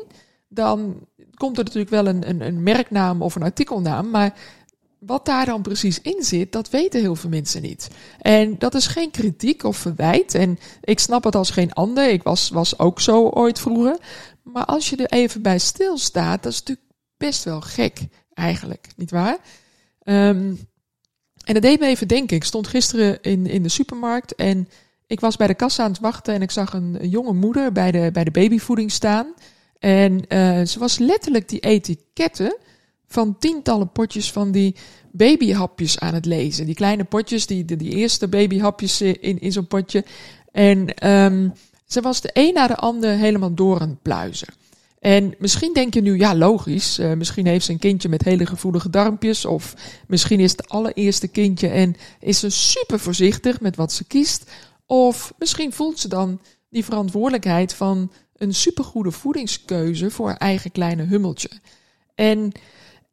Dan 0.48 1.08
komt 1.34 1.58
er 1.58 1.64
natuurlijk 1.64 1.92
wel 1.92 2.08
een, 2.08 2.30
een, 2.30 2.42
een 2.42 2.64
merknaam 2.64 3.22
of 3.22 3.36
een 3.36 3.44
artikelnaam. 3.44 4.10
Maar 4.10 4.34
wat 5.00 5.26
daar 5.26 5.46
dan 5.46 5.62
precies 5.62 6.02
in 6.02 6.24
zit, 6.24 6.52
dat 6.52 6.70
weten 6.70 7.00
heel 7.00 7.16
veel 7.16 7.30
mensen 7.30 7.62
niet. 7.62 7.88
En 8.20 8.58
dat 8.58 8.76
is 8.76 8.88
geen 8.88 9.12
kritiek 9.12 9.64
of 9.64 9.78
verwijt. 9.78 10.36
En 10.36 10.60
ik 10.82 11.00
snap 11.00 11.24
het 11.24 11.36
als 11.36 11.50
geen 11.50 11.74
ander. 11.74 12.10
Ik 12.10 12.24
was, 12.24 12.50
was 12.50 12.80
ook 12.80 13.02
zo 13.02 13.28
ooit 13.28 13.60
vroeger. 13.60 13.98
Maar 14.44 14.66
als 14.66 14.90
je 14.90 14.96
er 14.96 15.20
even 15.20 15.42
bij 15.42 15.60
stilstaat, 15.60 16.44
dat 16.44 16.52
is 16.52 16.60
natuurlijk 16.60 16.88
best 17.18 17.44
wel 17.44 17.62
gek, 17.62 18.00
eigenlijk, 18.34 18.88
niet 18.96 19.12
waar? 19.12 19.38
Um, 20.04 20.60
en 21.44 21.54
dat 21.54 21.62
deed 21.62 21.80
me 21.80 21.86
even 21.86 22.08
denken. 22.08 22.36
Ik 22.36 22.44
stond 22.44 22.68
gisteren 22.68 23.22
in, 23.22 23.46
in 23.46 23.64
de 23.64 23.70
supermarkt 23.70 24.36
en 24.36 24.70
ik 25.08 25.20
was 25.20 25.36
bij 25.36 25.48
de 25.48 25.56
kassa 25.56 25.84
aan 25.84 25.92
het 25.92 26.00
wachten 26.00 26.34
en 26.34 26.42
ik 26.42 26.52
zag 26.52 26.74
een, 26.74 26.98
jonge 27.02 27.34
moeder 27.34 27.72
bij 27.72 27.92
de, 27.92 28.10
bij 28.14 28.24
de 28.24 28.32
babyvoeding 28.32 28.92
staan. 28.92 29.34
En 29.80 30.14
uh, 30.14 30.62
ze 30.66 30.80
was 30.80 30.98
letterlijk 30.98 31.50
die 31.50 31.60
etiketten 31.60 32.58
van 33.08 33.38
tientallen 33.40 33.92
potjes 33.92 34.32
van 34.32 34.52
die 34.52 34.76
babyhapjes 35.12 36.00
aan 36.00 36.14
het 36.14 36.26
lezen. 36.26 36.66
Die 36.66 36.76
kleine 36.76 37.04
potjes, 37.04 37.46
die, 37.46 37.66
die, 37.66 37.78
die 37.78 37.92
eerste 37.92 38.28
babyhapjes 38.28 39.02
in, 39.02 39.40
in 39.40 39.52
zo'n 39.52 39.68
potje. 39.68 40.06
En 40.52 41.10
um, 41.10 41.54
ze 41.86 42.02
was 42.02 42.22
de 42.22 42.30
een 42.34 42.54
na 42.54 42.68
de 42.68 42.76
ander 42.76 43.10
helemaal 43.10 43.54
door 43.54 43.80
aan 43.80 43.90
het 43.90 44.02
pluizen. 44.02 44.48
En 45.00 45.36
misschien 45.38 45.74
denk 45.74 45.94
je 45.94 46.02
nu, 46.02 46.18
ja, 46.18 46.36
logisch. 46.36 47.00
Uh, 47.00 47.14
misschien 47.14 47.46
heeft 47.46 47.66
ze 47.66 47.72
een 47.72 47.80
kindje 47.80 48.10
met 48.10 48.24
hele 48.24 48.46
gevoelige 48.46 48.90
darmpjes. 48.90 49.46
Of 49.46 49.74
misschien 50.08 50.40
is 50.40 50.52
het 50.52 50.70
allereerste 50.70 51.28
kindje 51.28 51.68
en 51.68 51.96
is 52.20 52.40
ze 52.40 52.50
super 52.50 53.00
voorzichtig 53.00 53.62
met 53.62 53.76
wat 53.76 53.92
ze 53.92 54.04
kiest. 54.04 54.52
Of 54.88 55.34
misschien 55.38 55.74
voelt 55.74 56.00
ze 56.00 56.08
dan 56.08 56.42
die 56.70 56.86
verantwoordelijkheid 56.86 57.74
van 57.74 58.12
een 58.36 58.54
supergoede 58.54 59.12
voedingskeuze 59.12 60.12
voor 60.12 60.28
haar 60.28 60.38
eigen 60.38 60.72
kleine 60.72 61.04
hummeltje. 61.04 61.50
En 62.16 62.52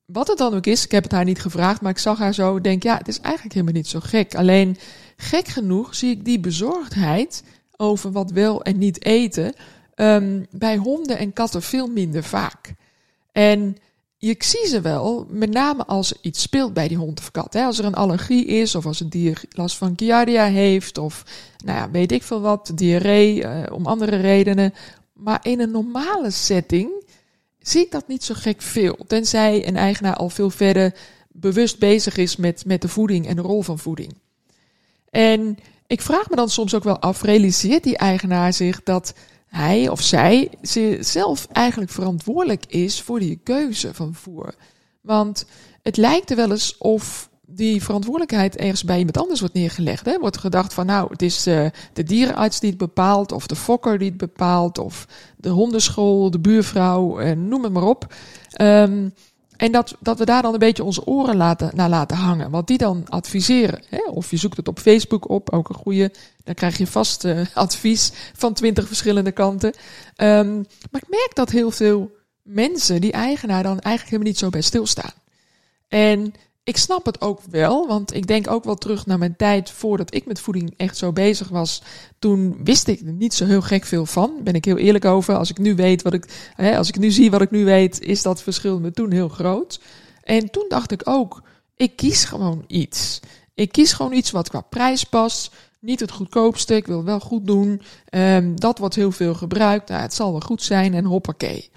wat 0.05 0.29
het 0.29 0.39
dan 0.39 0.55
ook 0.55 0.67
is, 0.67 0.85
ik 0.85 0.91
heb 0.91 1.03
het 1.03 1.13
haar 1.13 1.25
niet 1.25 1.41
gevraagd, 1.41 1.81
maar 1.81 1.91
ik 1.91 1.99
zag 1.99 2.19
haar 2.19 2.35
zo, 2.35 2.61
denk 2.61 2.83
ja, 2.83 2.97
het 2.97 3.09
is 3.09 3.21
eigenlijk 3.21 3.55
helemaal 3.55 3.75
niet 3.75 3.89
zo 3.89 4.01
gek. 4.01 4.35
Alleen 4.35 4.77
gek 5.17 5.49
genoeg 5.49 5.95
zie 5.95 6.11
ik 6.11 6.25
die 6.25 6.41
bezorgdheid 6.41 7.43
over 7.77 8.13
wat 8.13 8.31
wel 8.31 8.63
en 8.63 8.79
niet 8.79 9.05
eten 9.05 9.55
um, 9.95 10.47
bij 10.51 10.77
honden 10.77 11.19
en 11.19 11.33
katten 11.33 11.63
veel 11.63 11.87
minder 11.87 12.25
vaak. 12.25 12.75
En 13.33 13.77
je 14.27 14.35
zie 14.39 14.67
ze 14.67 14.81
wel, 14.81 15.27
met 15.29 15.51
name 15.51 15.85
als 15.87 16.11
er 16.11 16.17
iets 16.21 16.43
speelt 16.43 16.73
bij 16.73 16.89
die 16.89 16.97
hond 16.97 17.19
of 17.19 17.31
kat. 17.31 17.53
Hè. 17.53 17.65
Als 17.65 17.79
er 17.79 17.85
een 17.85 17.95
allergie 17.95 18.45
is, 18.45 18.75
of 18.75 18.87
als 18.87 18.99
het 18.99 19.11
dier 19.11 19.43
last 19.51 19.77
van 19.77 19.93
giardia 19.97 20.45
heeft, 20.45 20.99
of 20.99 21.25
nou 21.65 21.79
ja, 21.79 21.91
weet 21.91 22.13
ik 22.13 22.23
veel 22.23 22.41
wat, 22.41 22.71
diarree, 22.75 23.43
uh, 23.43 23.63
om 23.73 23.87
andere 23.87 24.17
redenen. 24.17 24.75
Maar 25.13 25.39
in 25.43 25.61
een 25.61 25.71
normale 25.71 26.31
setting 26.31 26.91
zie 27.59 27.85
ik 27.85 27.91
dat 27.91 28.09
niet 28.09 28.25
zo 28.25 28.35
gek 28.37 28.63
veel. 28.63 28.97
Tenzij 29.07 29.67
een 29.67 29.77
eigenaar 29.77 30.17
al 30.17 30.29
veel 30.29 30.51
verder 30.51 30.95
bewust 31.29 31.79
bezig 31.79 32.17
is 32.17 32.37
met, 32.37 32.65
met 32.67 32.83
de 32.83 32.89
voeding 32.89 33.27
en 33.27 33.37
de 33.37 33.43
rol 33.43 33.63
van 33.63 33.79
voeding. 33.79 34.15
En 35.11 35.59
ik 35.87 36.01
vraag 36.01 36.31
me 36.31 36.37
dan 36.37 36.51
soms 36.51 36.75
ook 36.75 36.85
wel 36.85 36.99
af, 36.99 37.23
realiseert 37.23 37.83
die 37.83 37.97
eigenaar 37.97 38.53
zich 38.53 38.83
dat 38.83 39.15
hij 39.55 39.89
of 39.89 40.01
zij 40.01 40.51
zelf 41.01 41.47
eigenlijk 41.53 41.91
verantwoordelijk 41.91 42.65
is 42.67 43.01
voor 43.01 43.19
die 43.19 43.41
keuze 43.43 43.95
van 43.95 44.15
voer. 44.15 44.55
Want 45.01 45.47
het 45.83 45.97
lijkt 45.97 46.31
er 46.31 46.37
wel 46.37 46.51
eens 46.51 46.79
of 46.79 47.29
die 47.47 47.83
verantwoordelijkheid 47.83 48.57
ergens 48.57 48.85
bij 48.85 48.99
iemand 48.99 49.19
anders 49.19 49.41
wordt 49.41 49.55
neergelegd. 49.55 50.07
Hè? 50.07 50.19
Wordt 50.19 50.39
gedacht 50.39 50.75
van 50.75 50.87
nou, 50.87 51.11
het 51.11 51.23
is 51.23 51.47
uh, 51.47 51.67
de 51.93 52.03
dierenarts 52.03 52.61
die 52.61 52.69
het 52.71 52.79
bepaalt, 52.79 53.33
of 53.33 53.47
de 53.47 53.57
fokker 53.57 53.99
die 53.99 54.09
het 54.09 54.17
bepaalt, 54.17 54.79
of 54.79 55.07
de 55.37 55.49
hondenschool, 55.49 56.31
de 56.31 56.41
buurvrouw, 56.41 57.21
uh, 57.21 57.31
noem 57.33 57.63
het 57.63 57.73
maar 57.73 57.83
op. 57.83 58.15
Um, 58.61 59.13
en 59.57 59.73
dat, 59.73 59.97
dat 60.01 60.19
we 60.19 60.25
daar 60.25 60.43
dan 60.43 60.53
een 60.53 60.59
beetje 60.59 60.85
onze 60.85 61.07
oren 61.07 61.37
laten, 61.37 61.71
naar 61.75 61.89
laten 61.89 62.17
hangen. 62.17 62.51
Wat 62.51 62.67
die 62.67 62.79
dan 62.79 63.05
adviseren. 63.09 63.83
Hè? 63.89 64.05
Of 64.11 64.31
je 64.31 64.37
zoekt 64.37 64.57
het 64.57 64.69
op 64.69 64.79
Facebook 64.79 65.29
op, 65.29 65.51
ook 65.51 65.69
een 65.69 65.75
goede. 65.75 66.13
Dan 66.45 66.55
krijg 66.55 66.79
je 66.79 66.87
vast 66.87 67.25
uh, 67.25 67.41
advies 67.55 68.13
van 68.35 68.53
twintig 68.53 68.87
verschillende 68.87 69.33
kanten. 69.33 69.73
Um, 70.17 70.67
maar 70.91 71.03
ik 71.03 71.09
merk 71.09 71.31
dat 71.35 71.51
heel 71.51 71.71
veel 71.71 72.11
mensen, 72.43 73.01
die 73.01 73.13
eigenaar, 73.13 73.63
dan 73.63 73.81
eigenlijk 73.81 74.05
helemaal 74.05 74.29
niet 74.33 74.39
zo 74.39 74.49
bij 74.49 74.61
stilstaan. 74.61 75.13
En 75.89 76.35
ik 76.65 76.77
snap 76.77 77.07
het 77.07 77.21
ook 77.21 77.41
wel, 77.51 77.87
want 77.87 78.15
ik 78.15 78.27
denk 78.27 78.51
ook 78.51 78.65
wel 78.65 78.75
terug 78.75 79.07
naar 79.07 79.19
mijn 79.19 79.37
tijd 79.37 79.71
voordat 79.71 80.15
ik 80.15 80.27
met 80.27 80.41
voeding 80.41 80.75
echt 80.77 80.97
zo 80.97 81.13
bezig 81.13 81.49
was. 81.49 81.83
Toen 82.19 82.65
wist 82.65 82.89
ik 82.89 83.01
er 83.01 83.13
niet 83.13 83.35
zo 83.35 83.45
heel 83.45 83.63
gek 83.63 83.85
veel 83.85 84.07
van. 84.07 84.33
Ben 84.43 84.55
ik 84.55 84.65
heel 84.65 84.77
eerlijk 84.77 85.05
over. 85.05 85.37
Als 85.37 85.51
ik 85.51 85.59
nu 85.59 85.75
weet 85.75 86.03
wat 86.03 86.13
ik, 86.13 86.53
hè, 86.55 86.77
als 86.77 86.89
ik 86.89 86.99
nu 86.99 87.11
zie 87.11 87.31
wat 87.31 87.41
ik 87.41 87.51
nu 87.51 87.65
weet, 87.65 88.01
is 88.01 88.23
dat 88.23 88.43
verschil 88.43 88.81
me 88.81 88.91
toen 88.91 89.11
heel 89.11 89.29
groot. 89.29 89.81
En 90.23 90.51
toen 90.51 90.65
dacht 90.69 90.91
ik 90.93 91.01
ook, 91.05 91.43
ik 91.77 91.97
kies 91.97 92.25
gewoon 92.25 92.65
iets. 92.67 93.21
Ik 93.55 93.73
kies 93.73 93.93
gewoon 93.93 94.13
iets 94.13 94.31
wat 94.31 94.49
qua 94.49 94.61
prijs 94.61 95.05
past. 95.05 95.55
Niet 95.81 96.01
het 96.01 96.11
goedkoopste, 96.11 96.77
ik 96.77 96.87
wil 96.87 97.05
wel 97.05 97.21
goed 97.21 97.47
doen. 97.47 97.83
Um, 98.11 98.61
dat 98.61 98.79
wordt 98.79 98.95
heel 98.95 99.13
veel 99.13 99.35
gebruikt. 99.35 99.89
Nou, 99.89 100.03
het 100.03 100.15
zal 100.15 100.31
wel 100.31 100.41
goed 100.41 100.63
zijn 100.63 100.95
en 100.95 101.05
hoppakee. 101.05 101.71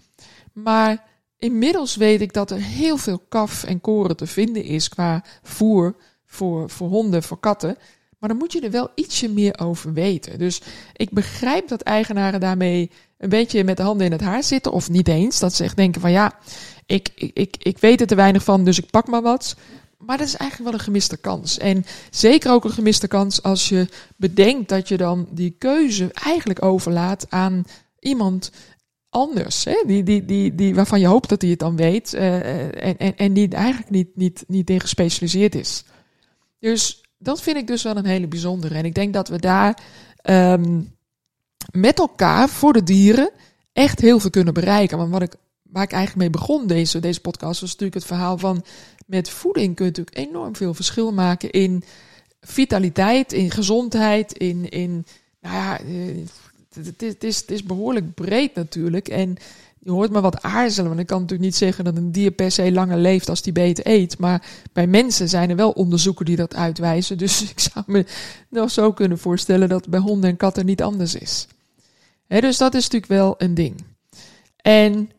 Maar 0.54 1.04
Inmiddels 1.40 1.96
weet 1.96 2.22
ik 2.22 2.34
dat 2.34 2.52
er 2.52 2.62
heel 2.62 2.98
veel 2.98 3.22
kaf 3.30 3.64
en 3.64 3.82
koren 3.82 4.18
te 4.18 4.28
vinden 4.28 4.64
is 4.64 4.90
qua 4.90 5.24
voer 5.44 5.96
voor, 6.26 6.70
voor 6.70 6.88
honden, 6.88 7.24
voor 7.24 7.40
katten. 7.40 7.78
Maar 8.20 8.30
dan 8.30 8.38
moet 8.38 8.52
je 8.52 8.62
er 8.62 8.72
wel 8.72 8.90
ietsje 8.96 9.30
meer 9.30 9.60
over 9.60 9.94
weten. 9.94 10.40
Dus 10.40 10.62
ik 10.94 11.10
begrijp 11.10 11.68
dat 11.68 11.82
eigenaren 11.82 12.40
daarmee 12.40 12.92
een 13.18 13.30
beetje 13.30 13.64
met 13.64 13.78
de 13.78 13.84
handen 13.84 14.06
in 14.06 14.12
het 14.12 14.22
haar 14.22 14.44
zitten. 14.44 14.72
Of 14.72 14.90
niet 14.90 15.08
eens. 15.08 15.40
Dat 15.40 15.54
ze 15.54 15.64
echt 15.64 15.76
denken 15.76 16.02
van 16.02 16.12
ja, 16.12 16.34
ik, 16.86 17.10
ik, 17.16 17.32
ik, 17.34 17.56
ik 17.60 17.78
weet 17.78 18.02
er 18.02 18.08
te 18.08 18.16
weinig 18.16 18.44
van, 18.44 18.66
dus 18.66 18.78
ik 18.78 18.90
pak 18.90 19.08
maar 19.08 19.22
wat. 19.22 19.56
Maar 19.98 20.18
dat 20.18 20.28
is 20.28 20.36
eigenlijk 20.36 20.70
wel 20.70 20.80
een 20.80 20.86
gemiste 20.86 21.18
kans. 21.18 21.58
En 21.58 21.86
zeker 22.10 22.52
ook 22.52 22.64
een 22.64 22.72
gemiste 22.72 23.08
kans 23.08 23.44
als 23.44 23.70
je 23.70 23.88
bedenkt 24.16 24.70
dat 24.70 24.88
je 24.88 24.98
dan 24.98 25.28
die 25.32 25.56
keuze 25.58 26.12
eigenlijk 26.14 26.64
overlaat 26.64 27.26
aan 27.30 27.64
iemand 28.00 28.52
anders. 29.18 29.64
Hè? 29.64 29.84
Die, 29.86 30.04
die, 30.04 30.26
die, 30.26 30.56
die, 30.56 30.76
waarvan 30.76 31.00
je 31.00 31.08
hoopt 31.08 31.30
dat 31.30 31.42
hij 31.42 31.52
het 31.52 31.60
dan 31.60 31.76
weet. 31.76 32.14
Uh, 32.14 32.86
en, 32.86 32.98
en, 32.98 33.16
en 33.18 33.34
die 33.34 33.50
eigenlijk 33.50 33.90
niet, 33.90 34.16
niet, 34.16 34.44
niet 34.48 34.70
in 34.70 34.80
gespecialiseerd 34.80 35.56
is. 35.56 35.84
Dus 36.60 37.04
dat 37.18 37.42
vind 37.42 37.58
ik 37.58 37.68
dus 37.68 37.84
wel 37.84 37.98
een 37.98 38.06
hele 38.06 38.28
bijzondere. 38.28 38.76
En 38.76 38.86
ik 38.86 38.96
denk 38.96 39.14
dat 39.14 39.28
we 39.28 39.40
daar 39.40 39.80
um, 40.24 40.96
met 41.72 42.00
elkaar 42.00 42.50
voor 42.50 42.74
de 42.74 42.84
dieren 42.84 43.30
echt 43.74 44.00
heel 44.00 44.20
veel 44.20 44.30
kunnen 44.30 44.54
bereiken. 44.54 44.98
Want 44.98 45.12
wat 45.12 45.22
ik, 45.22 45.34
waar 45.62 45.84
ik 45.84 45.92
eigenlijk 45.92 46.22
mee 46.22 46.42
begon, 46.42 46.68
deze, 46.68 47.00
deze 47.00 47.22
podcast, 47.22 47.62
was 47.62 47.70
natuurlijk 47.70 48.00
het 48.00 48.06
verhaal 48.06 48.38
van 48.38 48.64
met 49.06 49.30
voeding 49.30 49.76
kun 49.76 49.86
je 49.86 49.92
natuurlijk 49.92 50.18
enorm 50.18 50.56
veel 50.56 50.74
verschil 50.74 51.14
maken 51.14 51.50
in 51.50 51.84
vitaliteit, 52.42 53.34
in 53.34 53.52
gezondheid, 53.52 54.34
in, 54.34 54.70
in 54.70 55.06
nou 55.42 55.56
ja, 55.56 55.80
eh, 55.80 56.28
het, 56.86 57.02
is, 57.02 57.10
het, 57.14 57.24
is, 57.24 57.40
het 57.40 57.52
is 57.52 57.64
behoorlijk 57.64 58.14
breed 58.14 58.56
natuurlijk. 58.56 59.08
En 59.08 59.38
je 59.80 59.92
hoort 59.92 60.12
me 60.12 60.22
wat 60.22 60.42
aarzelen. 60.42 60.88
Want 60.88 61.00
ik 61.00 61.08
kan 61.08 61.22
natuurlijk 61.22 61.50
niet 61.50 61.58
zeggen 61.58 61.84
dat 61.84 61.98
een 61.98 62.12
dier 62.12 62.32
per 62.32 62.52
se 62.52 62.72
langer 62.72 62.98
leeft 62.98 63.30
als 63.30 63.42
die 63.42 63.54
beter 63.54 63.88
eet. 63.88 64.18
Maar 64.18 64.46
bij 64.74 64.88
mensen 64.88 65.30
zijn 65.30 65.50
er 65.50 65.56
wel 65.56 65.72
onderzoeken 65.72 66.26
die 66.26 66.36
dat 66.36 66.56
uitwijzen. 66.56 67.18
Dus 67.18 67.42
ik 67.52 67.60
zou 67.60 67.86
me 67.88 68.06
nog 68.50 68.72
zo 68.72 68.94
kunnen 68.94 69.20
voorstellen 69.20 69.70
dat 69.70 69.90
bij 69.90 70.00
honden 70.00 70.30
en 70.30 70.38
katten 70.38 70.66
niet 70.66 70.84
anders 70.84 71.16
is. 71.16 71.48
dus 72.28 72.58
dat 72.58 72.74
is 72.74 72.84
natuurlijk 72.84 73.12
wel 73.12 73.36
een 73.38 73.54
ding. 73.54 73.84
En 74.58 75.12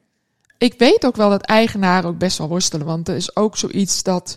ik 0.59 0.75
weet 0.79 1.07
ook 1.07 1.17
wel 1.17 1.31
dat 1.31 1.43
eigenaren 1.43 2.11
ook 2.11 2.19
best 2.19 2.39
wel 2.39 2.49
worstelen. 2.49 2.87
Want 2.87 3.09
er 3.09 3.17
is 3.17 3.37
ook 3.37 3.57
zoiets 3.57 4.03
dat 4.03 4.37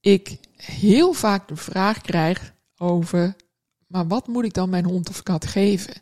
ik 0.00 0.38
heel 0.56 1.12
vaak 1.12 1.48
de 1.48 1.56
vraag 1.56 2.00
krijg 2.00 2.52
over. 2.78 3.34
Maar 3.86 4.06
wat 4.06 4.26
moet 4.26 4.44
ik 4.44 4.54
dan 4.54 4.70
mijn 4.70 4.84
hond 4.84 5.08
of 5.08 5.22
kat 5.22 5.46
geven? 5.46 5.94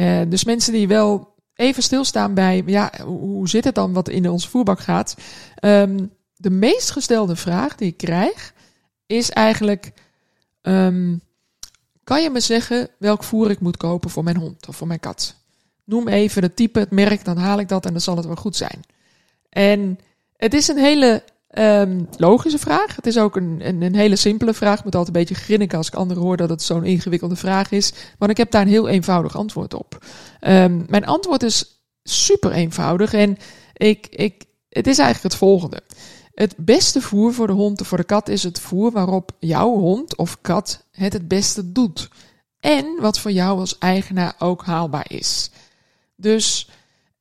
Uh, 0.00 0.20
dus 0.28 0.44
mensen 0.44 0.72
die 0.72 0.88
wel 0.88 1.34
even 1.54 1.82
stilstaan 1.82 2.34
bij, 2.34 2.62
ja, 2.66 2.92
hoe 3.04 3.48
zit 3.48 3.64
het 3.64 3.74
dan 3.74 3.92
wat 3.92 4.08
in 4.08 4.30
onze 4.30 4.48
voerbak 4.48 4.80
gaat? 4.80 5.14
Um, 5.64 6.12
de 6.36 6.50
meest 6.50 6.90
gestelde 6.90 7.36
vraag 7.36 7.74
die 7.74 7.88
ik 7.88 7.96
krijg 7.96 8.54
is 9.06 9.30
eigenlijk, 9.30 9.92
um, 10.62 11.20
kan 12.04 12.22
je 12.22 12.30
me 12.30 12.40
zeggen 12.40 12.88
welk 12.98 13.24
voer 13.24 13.50
ik 13.50 13.60
moet 13.60 13.76
kopen 13.76 14.10
voor 14.10 14.24
mijn 14.24 14.36
hond 14.36 14.68
of 14.68 14.76
voor 14.76 14.86
mijn 14.86 15.00
kat? 15.00 15.34
Noem 15.84 16.08
even 16.08 16.42
het 16.42 16.56
type, 16.56 16.78
het 16.78 16.90
merk, 16.90 17.24
dan 17.24 17.36
haal 17.36 17.58
ik 17.58 17.68
dat 17.68 17.86
en 17.86 17.92
dan 17.92 18.00
zal 18.00 18.16
het 18.16 18.26
wel 18.26 18.36
goed 18.36 18.56
zijn. 18.56 18.80
En 19.48 19.98
het 20.36 20.54
is 20.54 20.68
een 20.68 20.78
hele 20.78 21.22
Um, 21.58 22.08
logische 22.16 22.58
vraag. 22.58 22.96
Het 22.96 23.06
is 23.06 23.18
ook 23.18 23.36
een, 23.36 23.60
een, 23.62 23.82
een, 23.82 23.94
hele 23.94 24.16
simpele 24.16 24.54
vraag. 24.54 24.78
Ik 24.78 24.84
moet 24.84 24.94
altijd 24.94 25.16
een 25.16 25.22
beetje 25.22 25.42
grinniken 25.42 25.78
als 25.78 25.86
ik 25.86 25.94
anderen 25.94 26.22
hoor 26.22 26.36
dat 26.36 26.48
het 26.48 26.62
zo'n 26.62 26.84
ingewikkelde 26.84 27.36
vraag 27.36 27.70
is. 27.70 27.92
Want 28.18 28.30
ik 28.30 28.36
heb 28.36 28.50
daar 28.50 28.62
een 28.62 28.68
heel 28.68 28.88
eenvoudig 28.88 29.36
antwoord 29.36 29.74
op. 29.74 30.04
Um, 30.40 30.84
mijn 30.88 31.06
antwoord 31.06 31.42
is 31.42 31.84
super 32.02 32.52
eenvoudig 32.52 33.12
en 33.12 33.36
ik, 33.72 34.06
ik, 34.06 34.44
het 34.68 34.86
is 34.86 34.98
eigenlijk 34.98 35.22
het 35.22 35.42
volgende. 35.42 35.82
Het 36.34 36.54
beste 36.56 37.00
voer 37.00 37.34
voor 37.34 37.46
de 37.46 37.52
hond 37.52 37.80
of 37.80 37.86
voor 37.86 37.98
de 37.98 38.04
kat 38.04 38.28
is 38.28 38.42
het 38.42 38.60
voer 38.60 38.90
waarop 38.90 39.30
jouw 39.38 39.78
hond 39.78 40.16
of 40.16 40.38
kat 40.40 40.84
het 40.90 41.12
het 41.12 41.28
beste 41.28 41.72
doet. 41.72 42.08
En 42.60 42.96
wat 43.00 43.18
voor 43.18 43.30
jou 43.30 43.58
als 43.58 43.78
eigenaar 43.78 44.34
ook 44.38 44.64
haalbaar 44.64 45.10
is. 45.10 45.50
Dus 46.16 46.68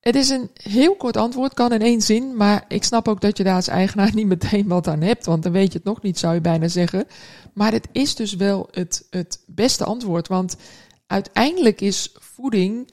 het 0.10 0.18
is 0.18 0.30
een 0.30 0.50
heel 0.63 0.96
kort 0.96 1.18
antwoord, 1.18 1.54
kan 1.54 1.74
in 1.74 1.82
één 1.82 2.01
zin, 2.01 2.36
maar 2.36 2.66
ik 2.68 2.84
snap 2.84 3.08
ook 3.08 3.22
dat 3.22 3.38
je 3.38 3.44
daar 3.44 3.56
als 3.56 3.68
eigenaar 3.68 4.13
niet 4.16 4.28
meteen 4.28 4.68
wat 4.68 4.88
aan 4.88 5.01
hebt, 5.01 5.25
want 5.25 5.44
dan 5.44 5.51
weet 5.51 5.72
je 5.72 5.78
het 5.78 5.88
nog 5.88 6.01
niet, 6.01 6.20
zou 6.20 6.34
je 6.34 6.42
bijna 6.42 6.68
zeggen. 6.68 7.08
Maar 7.54 7.72
het 7.72 7.88
is 7.92 8.16
dus 8.16 8.36
wel 8.36 8.68
het, 8.72 9.08
het 9.10 9.44
beste 9.48 9.84
antwoord, 9.84 10.28
want 10.28 10.56
uiteindelijk 11.08 11.82
is 11.82 12.13
voeding 12.13 12.92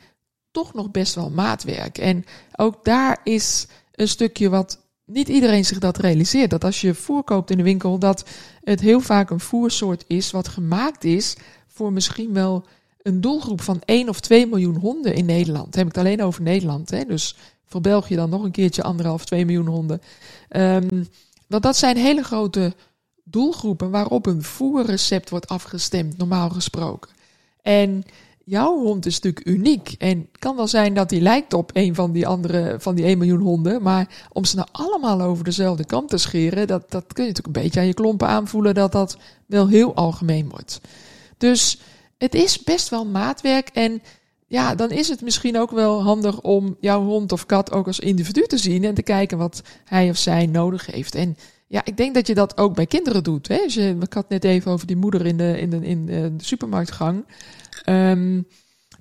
toch 0.50 0.74
nog 0.74 0.90
best 0.90 1.14
wel 1.14 1.30
maatwerk. 1.30 1.98
En 1.98 2.24
ook 2.56 2.84
daar 2.84 3.20
is 3.24 3.66
een 3.92 4.08
stukje 4.08 4.48
wat 4.48 4.80
niet 5.04 5.28
iedereen 5.28 5.64
zich 5.64 5.78
dat 5.78 5.96
realiseert. 5.98 6.50
Dat 6.50 6.64
als 6.64 6.80
je 6.80 6.94
voer 6.94 7.22
koopt 7.24 7.50
in 7.50 7.56
de 7.56 7.62
winkel, 7.62 7.98
dat 7.98 8.28
het 8.62 8.80
heel 8.80 9.00
vaak 9.00 9.30
een 9.30 9.40
voersoort 9.40 10.04
is 10.06 10.30
wat 10.30 10.48
gemaakt 10.48 11.04
is 11.04 11.36
voor 11.66 11.92
misschien 11.92 12.32
wel 12.32 12.64
een 13.06 13.20
doelgroep 13.20 13.60
van 13.60 13.80
1 13.84 14.08
of 14.08 14.20
2 14.20 14.46
miljoen 14.46 14.76
honden 14.76 15.14
in 15.14 15.24
Nederland. 15.24 15.72
Dan 15.72 15.78
heb 15.78 15.88
ik 15.88 15.94
het 15.94 16.04
alleen 16.04 16.22
over 16.22 16.42
Nederland. 16.42 16.90
Hè? 16.90 17.04
Dus 17.04 17.36
voor 17.64 17.80
België 17.80 18.14
dan 18.14 18.30
nog 18.30 18.42
een 18.42 18.50
keertje 18.50 18.82
anderhalf, 18.82 19.24
2 19.24 19.44
miljoen 19.44 19.66
honden. 19.66 20.00
Um, 20.50 21.08
want 21.46 21.62
dat 21.62 21.76
zijn 21.76 21.96
hele 21.96 22.22
grote 22.22 22.74
doelgroepen 23.24 23.90
waarop 23.90 24.26
een 24.26 24.42
voerrecept 24.42 25.30
wordt 25.30 25.48
afgestemd, 25.48 26.16
normaal 26.16 26.50
gesproken. 26.50 27.10
En 27.62 28.04
jouw 28.44 28.78
hond 28.78 29.06
is 29.06 29.20
natuurlijk 29.20 29.46
uniek. 29.46 29.94
En 29.98 30.18
het 30.18 30.38
kan 30.38 30.56
wel 30.56 30.68
zijn 30.68 30.94
dat 30.94 31.08
die 31.08 31.20
lijkt 31.20 31.52
op 31.52 31.70
een 31.74 31.94
van 31.94 32.12
die 32.12 32.26
andere, 32.26 32.76
van 32.78 32.94
die 32.94 33.04
1 33.04 33.18
miljoen 33.18 33.40
honden. 33.40 33.82
Maar 33.82 34.26
om 34.32 34.44
ze 34.44 34.56
nou 34.56 34.68
allemaal 34.72 35.20
over 35.20 35.44
dezelfde 35.44 35.84
kant 35.84 36.08
te 36.08 36.18
scheren, 36.18 36.66
dat, 36.66 36.90
dat 36.90 37.12
kun 37.12 37.24
je 37.24 37.30
natuurlijk 37.30 37.56
een 37.56 37.62
beetje 37.62 37.80
aan 37.80 37.86
je 37.86 37.94
klompen 37.94 38.28
aanvoelen 38.28 38.74
dat 38.74 38.92
dat 38.92 39.16
wel 39.46 39.68
heel 39.68 39.94
algemeen 39.94 40.48
wordt. 40.48 40.80
Dus 41.38 41.78
het 42.18 42.34
is 42.34 42.62
best 42.62 42.88
wel 42.88 43.06
maatwerk. 43.06 43.68
En 43.68 44.02
ja, 44.46 44.74
dan 44.74 44.90
is 44.90 45.08
het 45.08 45.20
misschien 45.20 45.58
ook 45.58 45.70
wel 45.70 46.02
handig 46.02 46.40
om 46.40 46.76
jouw 46.80 47.02
hond 47.02 47.32
of 47.32 47.46
kat 47.46 47.72
ook 47.72 47.86
als 47.86 47.98
individu 47.98 48.46
te 48.46 48.58
zien 48.58 48.84
en 48.84 48.94
te 48.94 49.02
kijken 49.02 49.38
wat 49.38 49.62
hij 49.84 50.10
of 50.10 50.16
zij 50.16 50.46
nodig 50.46 50.86
heeft. 50.86 51.14
En 51.14 51.36
ja, 51.68 51.84
ik 51.84 51.96
denk 51.96 52.14
dat 52.14 52.26
je 52.26 52.34
dat 52.34 52.58
ook 52.58 52.74
bij 52.74 52.86
kinderen 52.86 53.24
doet. 53.24 53.48
Hè? 53.48 53.60
Je, 53.66 53.96
ik 54.00 54.12
had 54.12 54.28
net 54.28 54.44
even 54.44 54.72
over 54.72 54.86
die 54.86 54.96
moeder 54.96 55.26
in 55.26 55.36
de, 55.36 55.60
in 55.60 55.70
de, 55.70 55.86
in 55.86 56.06
de 56.06 56.32
supermarktgang. 56.36 57.24
Um, 57.88 58.46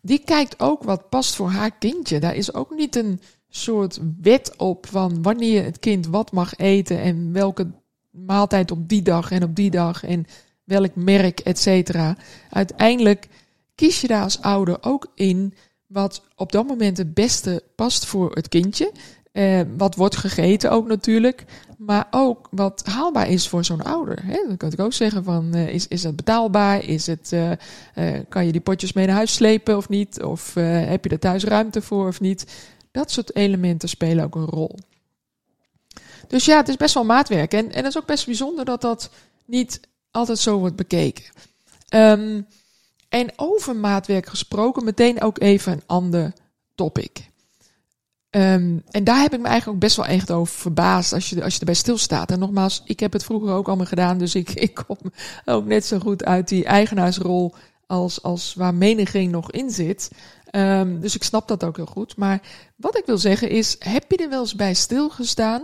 die 0.02 0.20
kijkt 0.20 0.60
ook 0.60 0.84
wat 0.84 1.10
past 1.10 1.36
voor 1.36 1.50
haar 1.50 1.78
kindje. 1.78 2.20
Daar 2.20 2.36
is 2.36 2.54
ook 2.54 2.76
niet 2.76 2.96
een 2.96 3.20
soort 3.50 4.00
wet 4.22 4.54
op 4.58 4.88
van 4.88 5.22
wanneer 5.22 5.64
het 5.64 5.80
kind 5.80 6.08
wat 6.08 6.32
mag 6.32 6.56
eten 6.56 7.02
en 7.02 7.32
welke 7.34 7.72
maaltijd 8.12 8.72
op 8.72 8.90
die 8.90 9.02
dag 9.02 9.32
en 9.32 9.44
op 9.44 9.56
die 9.56 9.72
dag. 9.72 10.04
En 10.04 10.26
welk 10.66 10.96
merk, 10.96 11.40
et 11.40 11.60
cetera. 11.60 12.18
Uiteindelijk 12.50 13.28
kies 13.76 14.02
je 14.02 14.08
daar 14.08 14.24
als 14.24 14.42
ouder 14.42 14.78
ook 14.82 15.12
in 15.16 15.54
wat 15.88 16.22
op 16.36 16.52
dat 16.52 16.68
moment 16.68 16.98
het 16.98 17.14
beste 17.14 17.64
past 17.76 18.06
voor 18.06 18.32
het 18.32 18.50
kindje. 18.50 18.92
Eh, 19.32 19.62
wat 19.78 19.96
wordt 19.96 20.16
gegeten 20.16 20.72
ook 20.72 20.88
natuurlijk. 20.88 21.46
Maar 21.78 22.08
ook 22.12 22.48
wat 22.52 22.82
haalbaar 22.86 23.30
is 23.30 23.48
voor 23.48 23.66
zo'n 23.66 23.84
ouder. 23.84 24.26
Hè? 24.26 24.44
Dan 24.48 24.58
kan 24.58 24.72
ik 24.72 24.80
ook 24.80 24.94
zeggen 24.94 25.24
van, 25.24 25.56
uh, 25.56 25.68
is, 25.68 25.88
is 25.88 26.02
dat 26.02 26.16
betaalbaar? 26.16 26.84
Is 26.84 27.08
het, 27.08 27.32
uh, 27.34 27.52
uh, 27.96 28.20
kan 28.30 28.46
je 28.46 28.52
die 28.52 28.62
potjes 28.62 28.94
mee 28.94 29.06
naar 29.06 29.16
huis 29.16 29.34
slepen 29.34 29.78
of 29.78 29.90
niet? 29.90 30.24
Of 30.24 30.54
heb 30.54 31.04
je 31.04 31.10
er 31.10 31.20
thuis 31.20 31.44
ruimte 31.44 31.82
voor 31.82 32.08
of 32.08 32.22
niet? 32.22 32.46
Dat 32.92 33.12
soort 33.12 33.36
elementen 33.36 33.90
spelen 33.90 34.24
ook 34.24 34.36
een 34.36 34.46
rol. 34.46 34.80
Dus 36.28 36.46
ja, 36.46 36.58
het 36.58 36.68
is 36.68 36.78
best 36.78 36.94
wel 36.94 37.06
maatwerk. 37.06 37.54
En, 37.54 37.72
en 37.72 37.82
dat 37.84 37.92
is 37.92 37.98
ook 37.98 38.06
best 38.06 38.26
bijzonder 38.26 38.66
dat 38.66 38.82
dat 38.82 39.10
niet 39.46 39.80
altijd 40.16 40.40
zo 40.40 40.58
wordt 40.58 40.76
bekeken. 40.76 41.24
Um, 41.94 42.48
en 43.10 43.32
over 43.36 43.76
maatwerk 43.76 44.28
gesproken, 44.28 44.84
meteen 44.84 45.22
ook 45.22 45.40
even 45.40 45.72
een 45.72 45.84
ander 45.86 46.34
topic. 46.76 47.30
Um, 48.30 48.84
en 48.90 49.04
daar 49.04 49.22
heb 49.22 49.34
ik 49.34 49.40
me 49.40 49.48
eigenlijk 49.48 49.76
ook 49.76 49.84
best 49.84 49.96
wel 49.96 50.06
echt 50.06 50.32
over 50.32 50.56
verbaasd 50.56 51.14
als 51.14 51.30
je, 51.30 51.44
als 51.44 51.54
je 51.54 51.60
erbij 51.60 51.76
stilstaat. 51.76 52.32
En 52.32 52.40
nogmaals, 52.40 52.82
ik 52.86 53.00
heb 53.00 53.14
het 53.14 53.24
vroeger 53.24 53.54
ook 53.54 53.68
allemaal 53.68 53.86
gedaan, 53.86 54.18
dus 54.18 54.36
ik, 54.36 54.50
ik 54.70 54.74
kom 54.74 54.98
ook 55.46 55.66
net 55.66 55.86
zo 55.86 56.00
goed 56.00 56.26
uit 56.26 56.48
die 56.48 56.66
eigenaarsrol 56.66 57.54
als, 57.88 58.24
als 58.24 58.54
waar 58.54 58.74
meniging 58.74 59.32
nog 59.32 59.52
in 59.52 59.70
zit. 59.70 60.12
Um, 60.52 61.00
dus 61.00 61.16
ik 61.16 61.24
snap 61.24 61.48
dat 61.48 61.64
ook 61.64 61.76
heel 61.76 61.86
goed. 61.86 62.18
Maar 62.18 62.42
wat 62.76 62.98
ik 62.98 63.06
wil 63.06 63.18
zeggen 63.18 63.50
is, 63.50 63.76
heb 63.80 64.12
je 64.12 64.18
er 64.18 64.30
wel 64.30 64.42
eens 64.42 64.56
bij 64.56 64.74
stilgestaan 64.74 65.64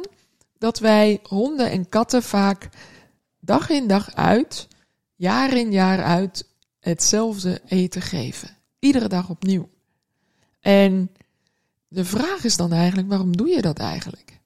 dat 0.57 0.79
wij 0.79 1.19
honden 1.23 1.71
en 1.71 1.89
katten 1.89 2.23
vaak 2.23 2.69
dag 3.41 3.69
in 3.69 3.87
dag 3.87 4.15
uit, 4.15 4.67
jaar 5.15 5.57
in 5.57 5.71
jaar 5.71 6.03
uit, 6.03 6.47
hetzelfde 6.79 7.61
eten 7.67 8.01
geven? 8.01 8.57
Iedere 8.79 9.07
dag 9.07 9.29
opnieuw. 9.29 9.69
En 10.59 11.11
de 11.87 12.05
vraag 12.05 12.43
is 12.43 12.57
dan 12.57 12.73
eigenlijk, 12.73 13.09
waarom 13.09 13.37
doe 13.37 13.47
je 13.47 13.61
dat 13.61 13.79
eigenlijk? 13.79 14.39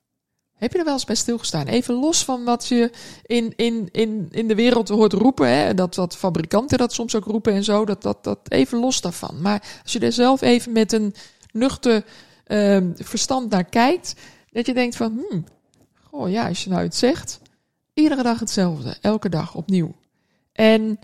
Heb 0.55 0.71
je 0.71 0.77
er 0.77 0.85
wel 0.85 0.93
eens 0.93 1.05
bij 1.05 1.15
stilgestaan? 1.15 1.67
Even 1.67 1.93
los 1.93 2.23
van 2.23 2.43
wat 2.43 2.67
je 2.67 2.91
in, 3.25 3.53
in, 3.55 3.89
in, 3.91 4.27
in 4.31 4.47
de 4.47 4.55
wereld 4.55 4.89
hoort 4.89 5.13
roepen. 5.13 5.49
Hè? 5.49 5.73
Dat, 5.73 5.95
dat 5.95 6.17
fabrikanten 6.17 6.77
dat 6.77 6.93
soms 6.93 7.15
ook 7.15 7.25
roepen 7.25 7.53
en 7.53 7.63
zo. 7.63 7.85
Dat, 7.85 8.01
dat, 8.01 8.23
dat 8.23 8.39
even 8.47 8.79
los 8.79 9.01
daarvan. 9.01 9.41
Maar 9.41 9.79
als 9.83 9.93
je 9.93 9.99
er 9.99 10.11
zelf 10.11 10.41
even 10.41 10.71
met 10.71 10.91
een 10.91 11.15
nuchter 11.51 12.05
uh, 12.47 12.77
verstand 12.95 13.49
naar 13.49 13.63
kijkt. 13.63 14.15
Dat 14.51 14.65
je 14.65 14.73
denkt 14.73 14.95
van, 14.95 15.25
hmm, 15.29 15.45
goh 16.03 16.29
ja, 16.29 16.47
als 16.47 16.63
je 16.63 16.69
nou 16.69 16.83
het 16.83 16.95
zegt. 16.95 17.39
Iedere 17.95 18.23
dag 18.23 18.39
hetzelfde. 18.39 18.97
Elke 19.01 19.29
dag 19.29 19.55
opnieuw. 19.55 19.95
En 20.51 20.99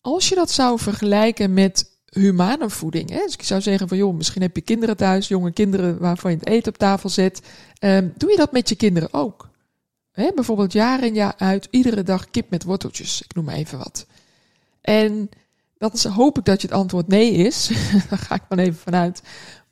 als 0.00 0.28
je 0.28 0.34
dat 0.34 0.50
zou 0.50 0.78
vergelijken 0.78 1.52
met 1.52 1.90
humane 2.10 2.70
voeding. 2.70 3.10
Hè? 3.10 3.18
Dus 3.18 3.34
ik 3.34 3.42
zou 3.42 3.60
zeggen 3.60 3.88
van 3.88 3.96
joh, 3.96 4.14
misschien 4.14 4.42
heb 4.42 4.56
je 4.56 4.62
kinderen 4.62 4.96
thuis, 4.96 5.28
jonge 5.28 5.52
kinderen 5.52 5.98
waarvan 5.98 6.30
je 6.30 6.36
het 6.36 6.46
eten 6.46 6.72
op 6.72 6.78
tafel 6.78 7.08
zet. 7.08 7.42
Um, 7.80 8.12
doe 8.16 8.30
je 8.30 8.36
dat 8.36 8.52
met 8.52 8.68
je 8.68 8.74
kinderen 8.74 9.12
ook? 9.12 9.48
Hè? 10.12 10.30
Bijvoorbeeld 10.34 10.72
jaar 10.72 11.04
in 11.04 11.14
jaar 11.14 11.34
uit, 11.36 11.68
iedere 11.70 12.02
dag 12.02 12.30
kip 12.30 12.50
met 12.50 12.64
worteltjes. 12.64 13.22
Ik 13.22 13.34
noem 13.34 13.44
maar 13.44 13.54
even 13.54 13.78
wat. 13.78 14.06
En 14.80 15.30
dan 15.78 16.12
hoop 16.12 16.38
ik 16.38 16.44
dat 16.44 16.60
je 16.60 16.66
het 16.66 16.76
antwoord 16.76 17.08
nee 17.08 17.32
is. 17.32 17.70
Daar 18.08 18.18
ga 18.18 18.34
ik 18.34 18.42
dan 18.48 18.58
even 18.58 18.80
vanuit. 18.80 19.22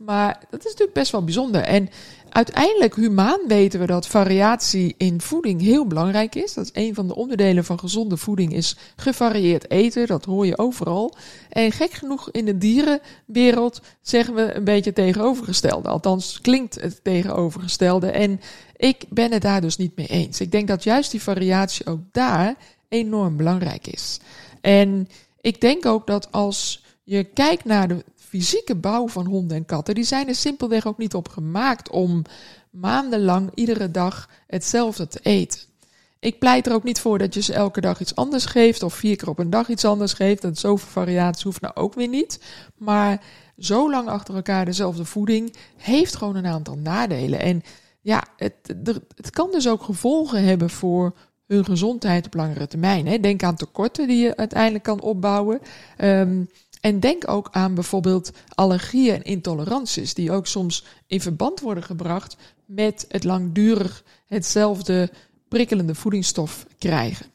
Maar 0.05 0.43
dat 0.51 0.61
is 0.61 0.71
natuurlijk 0.71 0.93
best 0.93 1.13
wel 1.13 1.25
bijzonder. 1.25 1.61
En 1.61 1.89
uiteindelijk, 2.29 2.97
humaan 2.97 3.41
weten 3.47 3.81
we 3.81 3.87
dat 3.87 4.07
variatie 4.07 4.95
in 4.97 5.21
voeding 5.21 5.61
heel 5.61 5.87
belangrijk 5.87 6.35
is. 6.35 6.55
Dat 6.55 6.65
is 6.65 6.83
een 6.83 6.95
van 6.95 7.07
de 7.07 7.15
onderdelen 7.15 7.65
van 7.65 7.79
gezonde 7.79 8.17
voeding, 8.17 8.55
is 8.55 8.77
gevarieerd 8.97 9.71
eten. 9.71 10.07
Dat 10.07 10.25
hoor 10.25 10.47
je 10.47 10.59
overal. 10.59 11.15
En 11.49 11.73
gek 11.73 11.93
genoeg 11.93 12.31
in 12.31 12.45
de 12.45 12.59
dierenwereld 12.59 13.81
zeggen 14.03 14.35
we 14.35 14.55
een 14.55 14.65
beetje 14.65 14.93
tegenovergestelde. 14.93 15.89
Althans, 15.89 16.41
klinkt 16.41 16.81
het 16.81 17.05
tegenovergestelde. 17.05 18.11
En 18.11 18.41
ik 18.77 19.05
ben 19.09 19.33
het 19.33 19.43
daar 19.43 19.61
dus 19.61 19.77
niet 19.77 19.97
mee 19.97 20.07
eens. 20.07 20.41
Ik 20.41 20.53
denk 20.53 20.69
dat 20.69 20.85
juist 20.85 21.11
die 21.11 21.23
variatie 21.23 21.87
ook 21.87 22.01
daar 22.13 22.55
enorm 22.89 23.37
belangrijk 23.37 23.87
is. 23.87 24.21
En 24.61 25.09
ik 25.41 25.61
denk 25.61 25.87
ook 25.87 26.07
dat 26.07 26.33
als 26.33 26.85
je 27.05 27.25
kijkt 27.25 27.65
naar 27.65 27.89
de 27.89 28.05
fysieke 28.31 28.77
bouw 28.77 29.09
van 29.09 29.27
honden 29.27 29.57
en 29.57 29.65
katten, 29.65 29.95
die 29.95 30.05
zijn 30.05 30.29
er 30.29 30.35
simpelweg 30.35 30.87
ook 30.87 30.99
niet 30.99 31.15
op 31.15 31.29
gemaakt 31.29 31.91
om 31.91 32.23
maandenlang 32.71 33.51
iedere 33.55 33.91
dag 33.91 34.29
hetzelfde 34.47 35.09
te 35.09 35.21
eten. 35.23 35.61
Ik 36.19 36.39
pleit 36.39 36.67
er 36.67 36.73
ook 36.73 36.85
niet 36.85 37.01
voor 37.01 37.19
dat 37.19 37.35
je 37.35 37.43
ze 37.43 37.53
elke 37.53 37.81
dag 37.81 38.01
iets 38.01 38.15
anders 38.15 38.45
geeft 38.45 38.83
of 38.83 38.95
vier 38.95 39.17
keer 39.17 39.29
op 39.29 39.39
een 39.39 39.51
dag 39.51 39.69
iets 39.69 39.85
anders 39.85 40.13
geeft. 40.13 40.43
Dat 40.43 40.59
zoveel 40.59 40.89
variatie 40.89 41.45
hoeft 41.45 41.61
nou 41.61 41.75
ook 41.75 41.95
weer 41.95 42.09
niet. 42.09 42.41
Maar 42.77 43.23
zo 43.59 43.91
lang 43.91 44.09
achter 44.09 44.35
elkaar 44.35 44.65
dezelfde 44.65 45.05
voeding 45.05 45.55
heeft 45.77 46.17
gewoon 46.17 46.37
een 46.37 46.47
aantal 46.47 46.77
nadelen. 46.77 47.41
En 47.41 47.63
ja, 48.01 48.25
het, 48.37 48.55
het 49.17 49.31
kan 49.31 49.51
dus 49.51 49.69
ook 49.69 49.83
gevolgen 49.83 50.45
hebben 50.45 50.71
voor 50.71 51.15
hun 51.47 51.65
gezondheid 51.65 52.27
op 52.27 52.35
langere 52.35 52.67
termijn. 52.67 53.23
Denk 53.23 53.43
aan 53.43 53.57
tekorten 53.57 54.09
die 54.09 54.23
je 54.23 54.37
uiteindelijk 54.37 54.85
kan 54.85 55.01
opbouwen. 55.01 55.61
Um, 55.99 56.49
en 56.81 57.01
denk 57.01 57.31
ook 57.31 57.49
aan 57.51 57.75
bijvoorbeeld 57.75 58.31
allergieën 58.55 59.15
en 59.15 59.23
intoleranties, 59.23 60.15
die 60.15 60.33
ook 60.33 60.47
soms 60.47 60.85
in 61.07 61.21
verband 61.21 61.61
worden 61.61 61.85
gebracht 61.85 62.37
met 62.65 63.05
het 63.09 63.25
langdurig 63.25 64.05
hetzelfde 64.27 65.11
prikkelende 65.49 65.95
voedingsstof 65.95 66.67
krijgen. 66.79 67.27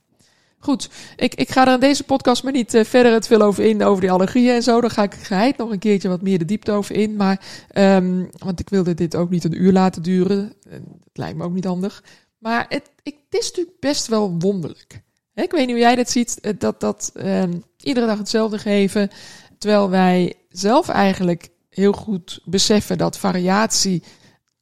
Goed, 0.59 0.89
ik, 1.15 1.35
ik 1.35 1.49
ga 1.49 1.67
er 1.67 1.73
in 1.73 1.79
deze 1.79 2.03
podcast 2.03 2.43
maar 2.43 2.51
niet 2.51 2.73
uh, 2.73 2.83
verder 2.83 3.13
het 3.13 3.27
veel 3.27 3.41
over 3.41 3.63
in, 3.63 3.83
over 3.83 4.01
die 4.01 4.11
allergieën 4.11 4.53
en 4.53 4.63
zo. 4.63 4.81
Dan 4.81 4.89
ga 4.89 5.03
ik 5.03 5.13
geheid 5.13 5.57
nog 5.57 5.71
een 5.71 5.79
keertje 5.79 6.09
wat 6.09 6.21
meer 6.21 6.39
de 6.39 6.45
diepte 6.45 6.71
over 6.71 6.95
in. 6.95 7.15
Maar, 7.15 7.41
um, 7.73 8.29
want 8.37 8.59
ik 8.59 8.69
wilde 8.69 8.93
dit 8.93 9.15
ook 9.15 9.29
niet 9.29 9.43
een 9.43 9.61
uur 9.61 9.71
laten 9.71 10.01
duren. 10.01 10.53
Dat 10.69 10.79
lijkt 11.13 11.37
me 11.37 11.43
ook 11.43 11.53
niet 11.53 11.65
handig. 11.65 12.03
Maar 12.37 12.65
het, 12.69 12.91
het 13.03 13.15
is 13.29 13.47
natuurlijk 13.47 13.79
best 13.79 14.07
wel 14.07 14.35
wonderlijk. 14.39 15.03
Ik 15.35 15.51
weet 15.51 15.65
niet 15.65 15.69
hoe 15.69 15.85
jij 15.85 15.95
dat 15.95 16.09
ziet, 16.09 16.39
eh, 16.39 16.53
dat, 16.57 16.79
dat 16.79 17.11
um, 17.15 17.63
iedere 17.77 18.05
dag 18.05 18.17
hetzelfde 18.17 18.57
geven. 18.57 19.09
Terwijl 19.57 19.89
wij 19.89 20.33
zelf 20.49 20.89
eigenlijk 20.89 21.49
heel 21.69 21.91
goed 21.91 22.41
beseffen 22.45 22.97
dat 22.97 23.17
variatie 23.17 24.03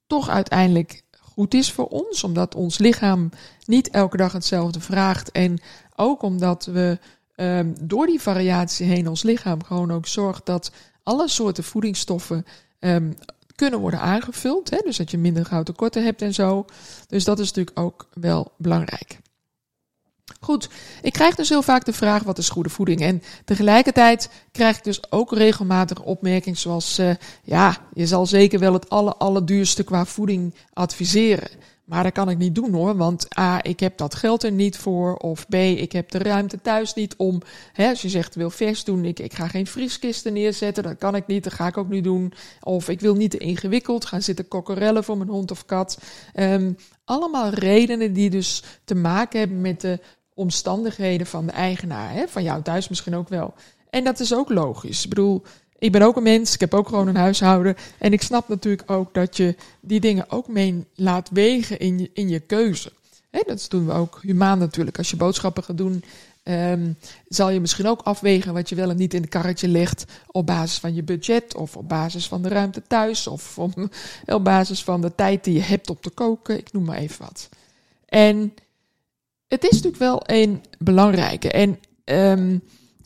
toch 0.07 0.29
uiteindelijk 0.29 1.01
goed 1.19 1.53
is 1.53 1.71
voor 1.71 1.87
ons. 1.87 2.23
Omdat 2.23 2.55
ons 2.55 2.77
lichaam 2.77 3.29
niet 3.65 3.89
elke 3.89 4.17
dag 4.17 4.31
hetzelfde 4.31 4.79
vraagt. 4.79 5.31
En 5.31 5.59
ook 5.95 6.21
omdat 6.21 6.65
we 6.65 6.99
um, 7.35 7.75
door 7.81 8.05
die 8.05 8.21
variatie 8.21 8.85
heen 8.85 9.07
ons 9.07 9.23
lichaam 9.23 9.63
gewoon 9.63 9.91
ook 9.91 10.07
zorgt 10.07 10.45
dat 10.45 10.71
alle 11.03 11.27
soorten 11.27 11.63
voedingsstoffen 11.63 12.45
um, 12.79 13.15
kunnen 13.55 13.79
worden 13.79 13.99
aangevuld. 13.99 14.69
Hè? 14.69 14.77
Dus 14.83 14.97
dat 14.97 15.11
je 15.11 15.17
minder 15.17 15.45
gauw 15.45 15.63
tekorten 15.63 16.03
hebt 16.03 16.21
en 16.21 16.33
zo. 16.33 16.65
Dus 17.07 17.23
dat 17.23 17.39
is 17.39 17.47
natuurlijk 17.47 17.79
ook 17.79 18.07
wel 18.13 18.51
belangrijk. 18.57 19.21
Goed, 20.43 20.69
ik 21.01 21.13
krijg 21.13 21.35
dus 21.35 21.49
heel 21.49 21.61
vaak 21.61 21.85
de 21.85 21.93
vraag 21.93 22.23
wat 22.23 22.37
is 22.37 22.49
goede 22.49 22.69
voeding? 22.69 23.01
En 23.01 23.21
tegelijkertijd 23.45 24.29
krijg 24.51 24.77
ik 24.77 24.83
dus 24.83 25.11
ook 25.11 25.31
regelmatig 25.31 26.01
opmerkingen 26.01 26.59
zoals, 26.59 26.99
uh, 26.99 27.09
ja, 27.43 27.77
je 27.93 28.07
zal 28.07 28.25
zeker 28.25 28.59
wel 28.59 28.73
het 28.73 28.89
aller, 28.89 29.13
allerduurste 29.13 29.83
qua 29.83 30.05
voeding 30.05 30.55
adviseren. 30.73 31.49
Maar 31.83 32.03
dat 32.03 32.11
kan 32.11 32.29
ik 32.29 32.37
niet 32.37 32.55
doen 32.55 32.73
hoor, 32.73 32.95
want 32.95 33.37
A, 33.39 33.63
ik 33.63 33.79
heb 33.79 33.97
dat 33.97 34.15
geld 34.15 34.43
er 34.43 34.51
niet 34.51 34.77
voor. 34.77 35.15
Of 35.15 35.47
B, 35.47 35.53
ik 35.53 35.91
heb 35.91 36.11
de 36.11 36.17
ruimte 36.17 36.61
thuis 36.61 36.93
niet 36.93 37.15
om. 37.15 37.41
Hè, 37.73 37.89
als 37.89 38.01
je 38.01 38.09
zegt, 38.09 38.35
wil 38.35 38.49
vers 38.49 38.83
doen, 38.83 39.05
ik, 39.05 39.19
ik 39.19 39.33
ga 39.33 39.47
geen 39.47 39.67
vrieskisten 39.67 40.33
neerzetten. 40.33 40.83
Dat 40.83 40.97
kan 40.97 41.15
ik 41.15 41.27
niet, 41.27 41.43
dat 41.43 41.53
ga 41.53 41.67
ik 41.67 41.77
ook 41.77 41.89
niet 41.89 42.03
doen. 42.03 42.33
Of 42.61 42.89
ik 42.89 42.99
wil 42.99 43.15
niet 43.15 43.31
te 43.31 43.37
ingewikkeld 43.37 44.05
gaan 44.05 44.21
zitten 44.21 44.47
kokkerellen 44.47 45.03
voor 45.03 45.17
mijn 45.17 45.29
hond 45.29 45.51
of 45.51 45.65
kat. 45.65 45.97
Um, 46.35 46.77
allemaal 47.05 47.49
redenen 47.49 48.13
die 48.13 48.29
dus 48.29 48.63
te 48.83 48.95
maken 48.95 49.39
hebben 49.39 49.61
met 49.61 49.81
de 49.81 49.99
omstandigheden 50.35 51.27
van 51.27 51.45
de 51.45 51.51
eigenaar. 51.51 52.13
Hè? 52.13 52.27
Van 52.27 52.43
jou 52.43 52.61
thuis 52.61 52.89
misschien 52.89 53.15
ook 53.15 53.29
wel. 53.29 53.53
En 53.89 54.03
dat 54.03 54.19
is 54.19 54.35
ook 54.35 54.49
logisch. 54.49 55.03
Ik 55.03 55.09
bedoel, 55.09 55.43
ik 55.79 55.91
ben 55.91 56.01
ook 56.01 56.15
een 56.15 56.23
mens, 56.23 56.53
ik 56.53 56.59
heb 56.59 56.73
ook 56.73 56.87
gewoon 56.87 57.07
een 57.07 57.15
huishouden. 57.15 57.75
En 57.97 58.13
ik 58.13 58.21
snap 58.21 58.47
natuurlijk 58.47 58.91
ook 58.91 59.13
dat 59.13 59.37
je 59.37 59.55
die 59.81 59.99
dingen 59.99 60.29
ook 60.29 60.47
mee 60.47 60.85
laat 60.95 61.29
wegen 61.31 61.79
in 61.79 61.99
je, 61.99 62.09
in 62.13 62.29
je 62.29 62.39
keuze. 62.39 62.91
Hè, 63.29 63.41
dat 63.45 63.65
doen 63.69 63.85
we 63.85 63.91
ook 63.91 64.19
humaan 64.21 64.59
natuurlijk. 64.59 64.97
Als 64.97 65.09
je 65.09 65.15
boodschappen 65.15 65.63
gaat 65.63 65.77
doen, 65.77 66.03
um, 66.43 66.97
zal 67.27 67.49
je 67.49 67.59
misschien 67.59 67.87
ook 67.87 68.01
afwegen 68.01 68.53
wat 68.53 68.69
je 68.69 68.75
wel 68.75 68.89
en 68.89 68.97
niet 68.97 69.13
in 69.13 69.21
het 69.21 69.29
karretje 69.29 69.67
legt. 69.67 70.05
Op 70.27 70.45
basis 70.45 70.77
van 70.77 70.95
je 70.95 71.03
budget, 71.03 71.55
of 71.55 71.77
op 71.77 71.89
basis 71.89 72.27
van 72.27 72.41
de 72.41 72.49
ruimte 72.49 72.81
thuis, 72.87 73.27
of 73.27 73.57
op 74.25 74.43
basis 74.43 74.83
van 74.83 75.01
de 75.01 75.15
tijd 75.15 75.43
die 75.43 75.53
je 75.53 75.61
hebt 75.61 75.89
om 75.89 75.97
te 75.99 76.09
koken. 76.09 76.57
Ik 76.57 76.71
noem 76.71 76.83
maar 76.83 76.97
even 76.97 77.25
wat. 77.25 77.49
En 78.05 78.53
het 79.53 79.63
is 79.63 79.69
natuurlijk 79.69 79.97
wel 79.97 80.21
een 80.25 80.61
belangrijke. 80.79 81.51
En 81.51 81.79
um, 82.05 82.63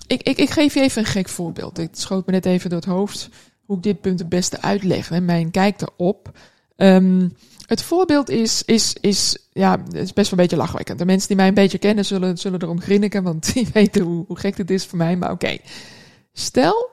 ik, 0.07 0.23
ik, 0.23 0.37
ik 0.37 0.49
geef 0.49 0.73
je 0.73 0.81
even 0.81 1.01
een 1.01 1.07
gek 1.07 1.29
voorbeeld. 1.29 1.77
Het 1.77 1.99
schoot 1.99 2.25
me 2.25 2.31
net 2.31 2.45
even 2.45 2.69
door 2.69 2.79
het 2.79 2.89
hoofd 2.89 3.29
hoe 3.65 3.77
ik 3.77 3.83
dit 3.83 4.01
punt 4.01 4.19
het 4.19 4.29
beste 4.29 4.61
uitleg. 4.61 5.11
En 5.11 5.25
mijn 5.25 5.51
kijk 5.51 5.81
erop. 5.81 6.37
Um, 6.75 7.33
het 7.65 7.81
voorbeeld 7.81 8.29
is, 8.29 8.63
is, 8.63 8.95
is, 9.01 9.37
ja, 9.53 9.83
is 9.91 10.13
best 10.13 10.29
wel 10.29 10.39
een 10.39 10.45
beetje 10.45 10.57
lachwekkend. 10.57 10.99
De 10.99 11.05
mensen 11.05 11.27
die 11.27 11.37
mij 11.37 11.47
een 11.47 11.53
beetje 11.53 11.77
kennen 11.77 12.05
zullen, 12.05 12.37
zullen 12.37 12.61
erom 12.61 12.81
grinniken, 12.81 13.23
want 13.23 13.45
die 13.53 13.67
weten 13.73 14.01
hoe, 14.01 14.25
hoe 14.27 14.39
gek 14.39 14.57
het 14.57 14.71
is 14.71 14.85
voor 14.85 14.97
mij. 14.97 15.15
Maar 15.15 15.31
oké, 15.31 15.57
stel, 16.33 16.89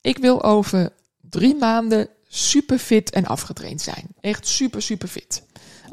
ik 0.00 0.18
wil 0.18 0.42
over 0.42 0.92
drie 1.20 1.54
maanden 1.54 2.08
super 2.28 2.78
fit 2.78 3.10
en 3.10 3.26
afgetraind 3.26 3.80
zijn. 3.80 4.06
Echt 4.20 4.46
super, 4.46 4.82
super 4.82 5.08
fit. 5.08 5.42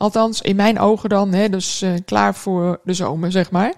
Althans, 0.02 0.42
in 0.42 0.56
mijn 0.56 0.80
ogen 0.80 1.10
dan, 1.10 1.34
hè, 1.34 1.50
dus 1.50 1.82
uh, 1.82 1.94
klaar 2.06 2.36
voor 2.36 2.80
de 2.84 2.94
zomer, 2.94 3.32
zeg 3.32 3.52
maar. 3.52 3.74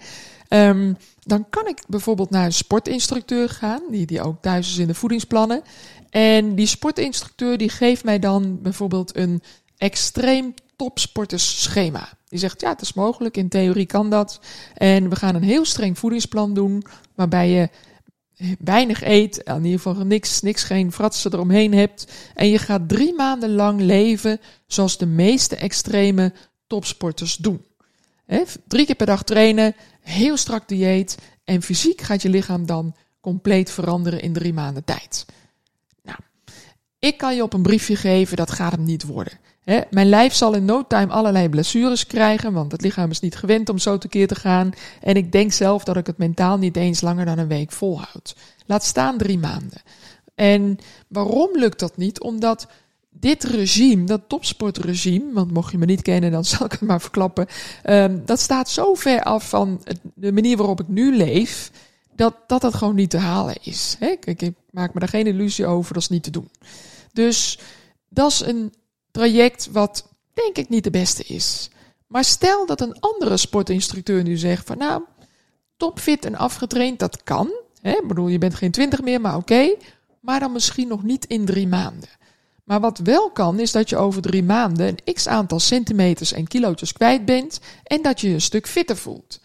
Um, 0.49 0.97
dan 1.19 1.49
kan 1.49 1.67
ik 1.67 1.83
bijvoorbeeld 1.87 2.29
naar 2.29 2.45
een 2.45 2.53
sportinstructeur 2.53 3.49
gaan, 3.49 3.81
die, 3.89 4.05
die 4.05 4.21
ook 4.21 4.41
thuis 4.41 4.69
is 4.69 4.77
in 4.77 4.87
de 4.87 4.93
voedingsplannen. 4.93 5.61
En 6.09 6.55
die 6.55 6.65
sportinstructeur 6.65 7.57
die 7.57 7.69
geeft 7.69 8.03
mij 8.03 8.19
dan 8.19 8.61
bijvoorbeeld 8.61 9.17
een 9.17 9.41
extreem 9.77 10.53
topsportersschema. 10.75 12.09
Die 12.29 12.39
zegt, 12.39 12.61
ja, 12.61 12.69
het 12.69 12.81
is 12.81 12.93
mogelijk, 12.93 13.37
in 13.37 13.49
theorie 13.49 13.85
kan 13.85 14.09
dat. 14.09 14.39
En 14.73 15.09
we 15.09 15.15
gaan 15.15 15.35
een 15.35 15.43
heel 15.43 15.65
streng 15.65 15.97
voedingsplan 15.99 16.53
doen, 16.53 16.83
waarbij 17.15 17.49
je 17.49 17.69
weinig 18.59 19.03
eet, 19.03 19.37
in 19.37 19.63
ieder 19.63 19.79
geval 19.79 20.05
niks, 20.05 20.41
niks 20.41 20.63
geen 20.63 20.91
fratsen 20.91 21.33
eromheen 21.33 21.73
hebt. 21.73 22.11
En 22.35 22.49
je 22.49 22.57
gaat 22.57 22.89
drie 22.89 23.13
maanden 23.13 23.55
lang 23.55 23.81
leven 23.81 24.39
zoals 24.67 24.97
de 24.97 25.05
meeste 25.05 25.55
extreme 25.55 26.33
topsporters 26.67 27.35
doen. 27.35 27.65
drie 28.67 28.85
keer 28.85 28.95
per 28.95 29.05
dag 29.05 29.23
trainen, 29.23 29.75
heel 30.01 30.37
strak 30.37 30.67
dieet 30.67 31.17
en 31.43 31.61
fysiek 31.61 32.01
gaat 32.01 32.21
je 32.21 32.29
lichaam 32.29 32.65
dan 32.65 32.95
compleet 33.21 33.71
veranderen 33.71 34.21
in 34.21 34.33
drie 34.33 34.53
maanden 34.53 34.83
tijd. 34.83 35.25
Nou, 36.03 36.17
ik 36.99 37.17
kan 37.17 37.35
je 37.35 37.43
op 37.43 37.53
een 37.53 37.61
briefje 37.61 37.95
geven, 37.95 38.37
dat 38.37 38.51
gaat 38.51 38.71
hem 38.71 38.83
niet 38.83 39.03
worden. 39.03 39.39
Mijn 39.89 40.09
lijf 40.09 40.33
zal 40.33 40.53
in 40.53 40.65
no 40.65 40.87
time 40.87 41.11
allerlei 41.11 41.49
blessures 41.49 42.07
krijgen, 42.07 42.53
want 42.53 42.71
het 42.71 42.81
lichaam 42.81 43.09
is 43.09 43.19
niet 43.19 43.35
gewend 43.35 43.69
om 43.69 43.77
zo 43.77 43.97
tekeer 43.97 44.27
te 44.27 44.35
gaan. 44.35 44.71
En 45.01 45.15
ik 45.15 45.31
denk 45.31 45.51
zelf 45.51 45.83
dat 45.83 45.97
ik 45.97 46.07
het 46.07 46.17
mentaal 46.17 46.57
niet 46.57 46.75
eens 46.75 47.01
langer 47.01 47.25
dan 47.25 47.37
een 47.37 47.47
week 47.47 47.71
volhoud. 47.71 48.35
Laat 48.65 48.83
staan 48.83 49.17
drie 49.17 49.37
maanden. 49.37 49.81
En 50.35 50.77
waarom 51.07 51.49
lukt 51.53 51.79
dat 51.79 51.97
niet? 51.97 52.21
Omdat 52.21 52.67
dit 53.09 53.43
regime, 53.43 54.05
dat 54.05 54.21
topsportregime, 54.27 55.33
want 55.33 55.51
mocht 55.51 55.71
je 55.71 55.77
me 55.77 55.85
niet 55.85 56.01
kennen, 56.01 56.31
dan 56.31 56.45
zal 56.53 56.65
ik 56.65 56.71
het 56.71 56.81
maar 56.81 57.01
verklappen. 57.01 57.47
Um, 57.85 58.21
dat 58.25 58.39
staat 58.39 58.69
zo 58.69 58.93
ver 58.93 59.23
af 59.23 59.49
van 59.49 59.83
de 60.15 60.31
manier 60.31 60.57
waarop 60.57 60.79
ik 60.79 60.87
nu 60.87 61.15
leef, 61.15 61.71
dat 62.15 62.35
dat, 62.47 62.61
dat 62.61 62.73
gewoon 62.73 62.95
niet 62.95 63.09
te 63.09 63.17
halen 63.17 63.55
is. 63.61 63.97
Ik 63.99 64.51
maak 64.69 64.93
me 64.93 64.99
daar 64.99 65.09
geen 65.09 65.27
illusie 65.27 65.65
over, 65.65 65.93
dat 65.93 66.03
is 66.03 66.09
niet 66.09 66.23
te 66.23 66.31
doen. 66.31 66.49
Dus 67.13 67.59
dat 68.09 68.31
is 68.31 68.39
een 68.39 68.73
traject 69.13 69.69
wat 69.71 70.07
denk 70.33 70.57
ik 70.57 70.69
niet 70.69 70.83
de 70.83 70.89
beste 70.89 71.23
is. 71.23 71.69
Maar 72.07 72.23
stel 72.23 72.65
dat 72.65 72.81
een 72.81 72.99
andere 72.99 73.37
sportinstructeur 73.37 74.23
nu 74.23 74.37
zegt 74.37 74.65
van 74.65 74.77
nou, 74.77 75.03
topfit 75.77 76.25
en 76.25 76.35
afgetraind, 76.35 76.99
dat 76.99 77.23
kan. 77.23 77.51
Hè? 77.81 77.91
Ik 77.91 78.07
bedoel, 78.07 78.27
je 78.27 78.37
bent 78.37 78.55
geen 78.55 78.71
twintig 78.71 79.01
meer, 79.01 79.21
maar 79.21 79.35
oké. 79.35 79.75
maar 80.19 80.39
dan 80.39 80.51
misschien 80.51 80.87
nog 80.87 81.03
niet 81.03 81.25
in 81.25 81.45
drie 81.45 81.67
maanden. 81.67 82.09
Maar 82.63 82.79
wat 82.79 82.97
wel 82.97 83.31
kan, 83.31 83.59
is 83.59 83.71
dat 83.71 83.89
je 83.89 83.97
over 83.97 84.21
drie 84.21 84.43
maanden 84.43 84.87
een 84.87 85.13
x 85.13 85.27
aantal 85.27 85.59
centimeters 85.59 86.33
en 86.33 86.47
kilootjes 86.47 86.93
kwijt 86.93 87.25
bent 87.25 87.59
en 87.83 88.01
dat 88.01 88.21
je 88.21 88.27
je 88.27 88.33
een 88.33 88.41
stuk 88.41 88.67
fitter 88.67 88.97
voelt. 88.97 89.39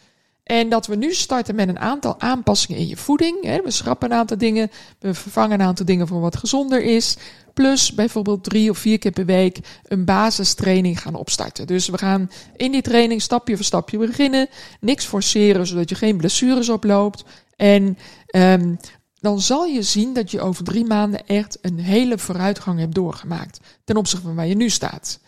En 0.49 0.69
dat 0.69 0.87
we 0.87 0.97
nu 0.97 1.15
starten 1.15 1.55
met 1.55 1.69
een 1.69 1.79
aantal 1.79 2.21
aanpassingen 2.21 2.81
in 2.81 2.89
je 2.89 2.97
voeding. 2.97 3.61
We 3.65 3.71
schrappen 3.71 4.11
een 4.11 4.17
aantal 4.17 4.39
dingen, 4.39 4.71
we 4.99 5.15
vervangen 5.15 5.61
een 5.61 5.67
aantal 5.67 5.87
dingen 5.87 6.09
voor 6.09 6.21
wat 6.21 6.37
gezonder 6.37 6.83
is. 6.83 7.17
Plus 7.55 7.93
bijvoorbeeld 7.93 8.45
drie 8.45 8.71
of 8.71 8.79
vier 8.79 8.99
keer 8.99 9.11
per 9.11 9.25
week 9.25 9.59
een 9.83 10.05
basistraining 10.05 11.01
gaan 11.01 11.15
opstarten. 11.15 11.67
Dus 11.67 11.89
we 11.89 11.99
gaan 11.99 12.31
in 12.57 12.73
die 12.73 12.83
training 12.83 13.23
stapje 13.23 13.57
voor 13.57 13.65
stapje 13.65 13.99
beginnen. 13.99 14.49
Niks 14.81 15.05
forceren, 15.05 15.67
zodat 15.67 15.89
je 15.89 15.95
geen 15.95 16.17
blessures 16.17 16.69
oploopt. 16.69 17.25
En 17.57 17.99
um, 18.37 18.77
dan 19.21 19.41
zal 19.41 19.65
je 19.65 19.83
zien 19.83 20.13
dat 20.13 20.31
je 20.31 20.41
over 20.41 20.65
drie 20.65 20.85
maanden 20.85 21.27
echt 21.27 21.59
een 21.61 21.79
hele 21.79 22.19
vooruitgang 22.19 22.79
hebt 22.79 22.95
doorgemaakt. 22.95 23.61
Ten 23.85 23.97
opzichte 23.97 24.27
van 24.27 24.35
waar 24.35 24.47
je 24.47 24.57
nu 24.57 24.71
staat. 24.71 25.21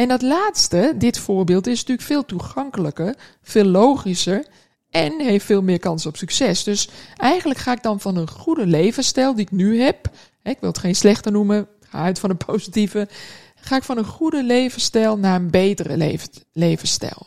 En 0.00 0.08
dat 0.08 0.22
laatste, 0.22 0.94
dit 0.96 1.18
voorbeeld, 1.18 1.66
is 1.66 1.78
natuurlijk 1.78 2.06
veel 2.06 2.24
toegankelijker, 2.24 3.14
veel 3.42 3.64
logischer 3.64 4.46
en 4.90 5.20
heeft 5.20 5.44
veel 5.44 5.62
meer 5.62 5.78
kans 5.78 6.06
op 6.06 6.16
succes. 6.16 6.64
Dus 6.64 6.88
eigenlijk 7.16 7.60
ga 7.60 7.72
ik 7.72 7.82
dan 7.82 8.00
van 8.00 8.16
een 8.16 8.30
goede 8.30 8.66
levensstijl 8.66 9.34
die 9.34 9.44
ik 9.44 9.50
nu 9.50 9.80
heb, 9.80 10.10
ik 10.42 10.60
wil 10.60 10.68
het 10.68 10.78
geen 10.78 10.94
slechte 10.94 11.30
noemen, 11.30 11.68
ga 11.80 12.02
uit 12.02 12.18
van 12.18 12.30
een 12.30 12.36
positieve, 12.46 13.08
ga 13.54 13.76
ik 13.76 13.82
van 13.82 13.98
een 13.98 14.04
goede 14.04 14.42
levensstijl 14.42 15.18
naar 15.18 15.40
een 15.40 15.50
betere 15.50 16.18
levensstijl. 16.52 17.26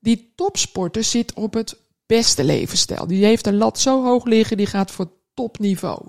Die 0.00 0.32
topsporter 0.36 1.04
zit 1.04 1.32
op 1.34 1.54
het 1.54 1.76
beste 2.06 2.44
levensstijl. 2.44 3.06
Die 3.06 3.24
heeft 3.24 3.46
een 3.46 3.56
lat 3.56 3.78
zo 3.78 4.04
hoog 4.04 4.24
liggen, 4.24 4.56
die 4.56 4.66
gaat 4.66 4.90
voor 4.90 5.10
topniveau. 5.34 6.06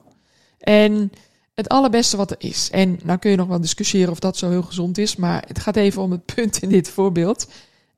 En 0.58 1.12
het 1.56 1.70
allerbeste 1.70 2.18
wat 2.18 2.32
er 2.32 2.38
is. 2.39 2.70
En 2.72 3.00
nou 3.04 3.20
kun 3.20 3.32
je 3.32 3.38
nog 3.38 3.48
wel 3.48 3.62
discussiëren 3.62 4.12
of 4.12 4.20
dat 4.20 4.38
zo 4.38 4.50
heel 4.50 4.62
gezond 4.62 4.98
is, 4.98 5.15
maar 5.15 5.44
het 5.48 5.60
gaat 5.60 5.76
even 5.76 6.02
om 6.02 6.12
het 6.12 6.26
punt 6.36 6.62
in 6.62 6.70
dit 6.70 6.89
voorbeeld. 6.89 7.48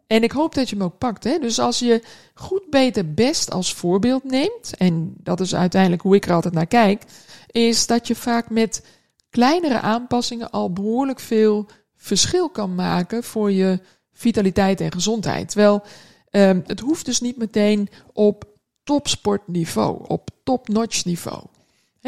En 0.08 0.24
ik 0.24 0.32
hoop 0.32 0.56
dat 0.56 0.70
je 0.70 0.76
hem 0.76 0.86
ook 0.86 0.98
pakt. 0.98 1.24
Hè? 1.24 1.40
Dus 1.40 1.60
als 1.60 1.80
je 1.80 2.04
goed, 2.34 2.70
beter, 2.70 3.14
best 3.14 3.52
als 3.52 3.74
voorbeeld 3.74 4.24
neemt, 4.24 4.78
en 4.78 5.14
dat 5.18 5.40
is 5.40 5.56
uiteindelijk 5.56 6.02
hoe 6.02 6.16
ik 6.16 6.26
er 6.26 6.34
altijd 6.34 6.54
naar 6.54 6.68
kijk, 6.68 7.04
is 7.52 7.88
dat 7.88 8.08
je 8.08 8.16
vaak 8.16 8.50
met 8.50 8.86
kleinere 9.30 9.80
aanpassingen 9.80 10.50
al 10.50 10.74
behoorlijk 10.74 11.20
veel 11.20 11.66
verschil 11.96 12.50
kan 12.50 12.76
maken 12.76 13.24
voor 13.24 13.52
je 13.52 13.80
vitaliteit 14.12 14.82
en 14.82 14.92
gezondheid. 14.92 15.50
Terwijl 15.50 15.84
um, 16.32 16.64
het 16.66 16.80
hoeft 16.80 17.06
dus 17.06 17.20
niet 17.20 17.38
meteen 17.38 17.90
op 18.14 18.46
topsportniveau, 18.84 20.04
op 20.08 20.30
top-notch 20.44 21.06
niveau 21.06 21.44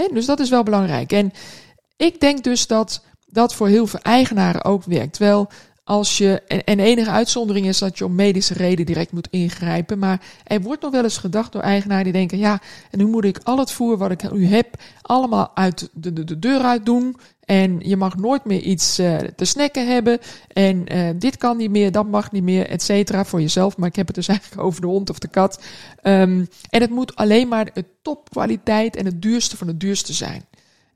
dus 0.08 0.26
dat 0.26 0.40
is 0.40 0.50
wel 0.50 0.64
belangrijk. 0.64 1.12
En 1.12 1.32
ik 1.98 2.20
denk 2.20 2.44
dus 2.44 2.68
dat 2.68 3.04
dat 3.26 3.56
voor 3.56 3.68
heel 3.68 3.88
veel 3.88 4.00
eigenaren 4.00 4.64
ook 4.64 4.84
werkt. 4.84 5.18
Wel, 5.18 5.50
als 5.90 6.18
je, 6.18 6.42
en, 6.48 6.64
en 6.64 6.80
enige 6.80 7.10
uitzondering 7.10 7.68
is 7.68 7.78
dat 7.78 7.98
je 7.98 8.06
om 8.06 8.16
medische 8.16 8.54
reden 8.54 8.86
direct 8.86 9.12
moet 9.12 9.28
ingrijpen. 9.30 10.00
Maar 10.00 10.22
er 10.44 10.62
wordt 10.62 10.82
nog 10.82 10.92
wel 10.92 11.04
eens 11.04 11.18
gedacht 11.18 11.52
door 11.52 11.62
eigenaren 11.62 12.04
die 12.04 12.14
denken: 12.14 12.38
ja, 12.38 12.62
en 12.92 12.98
nu 12.98 13.06
moet 13.06 13.24
ik 13.24 13.40
al 13.44 13.58
het 13.58 13.72
voer 13.72 13.98
wat 13.98 14.12
ik 14.12 14.32
nu 14.32 14.46
heb, 14.46 14.68
allemaal 15.02 15.52
uit 15.54 15.90
de, 15.94 16.14
de, 16.14 16.24
de 16.24 16.40
deur 16.40 16.62
uit 16.62 16.86
doen. 16.86 17.16
En 17.46 17.80
je 17.80 17.98
mag 17.98 18.18
nooit 18.18 18.46
meer 18.46 18.62
iets 18.62 19.00
uh, 19.00 19.18
te 19.18 19.46
snacken 19.46 19.88
hebben. 19.88 20.20
En 20.48 20.96
uh, 20.96 21.10
dit 21.16 21.38
kan 21.38 21.58
niet 21.58 21.72
meer, 21.72 21.92
dat 21.92 22.08
mag 22.08 22.32
niet 22.32 22.44
meer, 22.44 22.68
et 22.68 22.82
cetera, 22.82 23.26
voor 23.26 23.42
jezelf. 23.42 23.78
Maar 23.78 23.90
ik 23.90 23.96
heb 23.96 24.08
het 24.08 24.16
dus 24.16 24.28
eigenlijk 24.38 24.62
over 24.62 24.82
de 24.82 24.88
hond 24.88 25.10
of 25.10 25.20
de 25.20 25.28
kat. 25.28 25.62
Um, 26.04 26.48
en 26.70 26.82
het 26.82 26.90
moet 26.90 27.16
alleen 27.16 27.48
maar 27.48 27.74
de 27.74 27.86
topkwaliteit 28.02 28.96
en 28.96 29.06
het 29.06 29.22
duurste 29.22 29.58
van 29.58 29.68
het 29.68 29.80
duurste 29.80 30.14
zijn. 30.14 30.46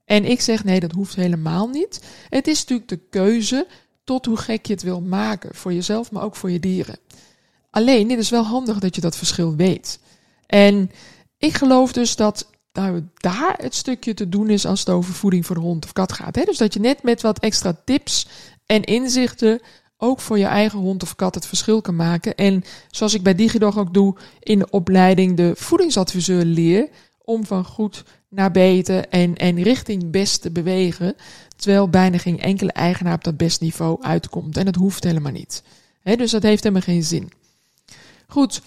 En 0.06 0.26
ik 0.26 0.42
zeg 0.42 0.64
nee, 0.64 0.80
dat 0.80 0.92
hoeft 0.92 1.16
helemaal 1.16 1.68
niet. 1.68 2.02
Het 2.30 2.48
is 2.48 2.60
natuurlijk 2.60 2.90
de 2.90 3.00
keuze 3.10 3.68
tot 4.04 4.26
hoe 4.26 4.38
gek 4.38 4.66
je 4.66 4.74
het 4.74 4.84
wil 4.84 5.02
maken. 5.02 5.56
Voor 5.56 5.74
jezelf, 5.74 6.12
maar 6.12 6.24
ook 6.24 6.36
voor 6.36 6.52
je 6.52 6.60
dieren. 6.60 6.98
Alleen, 7.70 8.08
dit 8.08 8.18
is 8.20 8.30
wel 8.30 8.44
handig 8.44 8.80
dat 8.80 8.96
je 8.96 9.02
dat 9.02 9.18
verschil 9.18 9.56
weet. 9.56 10.00
En 10.46 10.92
ik 11.38 11.54
geloof 11.54 11.94
dus 11.94 12.16
dat 12.16 12.48
nou, 12.74 13.04
daar 13.14 13.56
het 13.58 13.76
stukje 13.76 14.14
te 14.14 14.30
doen 14.30 14.50
is 14.50 14.66
als 14.66 14.80
het 14.80 14.90
over 14.90 15.14
voeding 15.14 15.46
voor 15.46 15.56
de 15.56 15.62
hond 15.62 15.86
of 15.86 15.94
kat 15.94 16.12
gaat. 16.12 16.36
Hè? 16.36 16.44
Dus 16.44 16.58
dat 16.58 16.74
je 16.74 16.80
net 16.80 17.04
met 17.04 17.22
wat 17.22 17.40
extra 17.40 17.82
tips 17.86 18.28
en 18.66 18.84
inzichten 18.84 19.62
ook 19.98 20.20
voor 20.20 20.38
je 20.38 20.46
eigen 20.46 20.80
hond 20.80 21.04
of 21.04 21.16
kat 21.16 21.36
het 21.36 21.46
verschil 21.46 21.82
kan 21.82 21.96
maken. 21.96 22.36
En 22.36 22.64
zoals 22.92 23.14
ik 23.14 23.24
bij 23.24 23.36
DigiDog 23.36 23.78
ook 23.78 23.94
doe, 23.94 24.16
in 24.40 24.60
de 24.60 24.70
opleiding 24.70 25.38
de 25.38 25.52
voedingsadviseur 25.56 26.44
leer 26.44 26.90
om 27.18 27.46
van 27.46 27.66
goed 27.66 28.04
naar 28.30 28.52
beter 28.52 29.08
en, 29.08 29.36
en 29.36 29.64
richting 29.64 30.12
best 30.12 30.42
te 30.42 30.52
bewegen. 30.52 31.16
Terwijl 31.64 31.90
bijna 31.90 32.18
geen 32.18 32.40
enkele 32.40 32.72
eigenaar 32.72 33.14
op 33.14 33.24
dat 33.24 33.38
best 33.38 33.62
niveau 33.62 34.02
uitkomt. 34.02 34.58
En 34.58 34.66
dat 34.66 34.76
hoeft 34.76 35.04
helemaal 35.04 35.32
niet. 35.32 35.64
Dus 36.04 36.32
dat 36.32 36.44
heeft 36.44 36.64
helemaal 36.64 36.86
geen 36.86 37.04
zin. 37.04 37.32
Goed. 38.28 38.62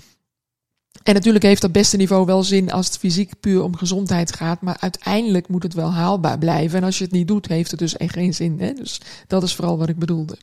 En 1.02 1.14
natuurlijk 1.14 1.44
heeft 1.44 1.60
dat 1.60 1.72
beste 1.72 1.96
niveau 1.96 2.26
wel 2.26 2.42
zin 2.42 2.72
als 2.72 2.86
het 2.86 2.98
fysiek 2.98 3.40
puur 3.40 3.62
om 3.62 3.76
gezondheid 3.76 4.32
gaat. 4.32 4.60
Maar 4.60 4.76
uiteindelijk 4.80 5.48
moet 5.48 5.62
het 5.62 5.74
wel 5.74 5.92
haalbaar 5.92 6.38
blijven. 6.38 6.78
En 6.78 6.84
als 6.84 6.98
je 6.98 7.04
het 7.04 7.12
niet 7.12 7.28
doet, 7.28 7.48
heeft 7.48 7.70
het 7.70 7.80
dus 7.80 7.96
echt 7.96 8.12
geen 8.12 8.34
zin. 8.34 8.56
Dus 8.56 9.00
dat 9.26 9.42
is 9.42 9.54
vooral 9.54 9.78
wat 9.78 9.88
ik 9.88 9.98
bedoelde. 9.98 10.38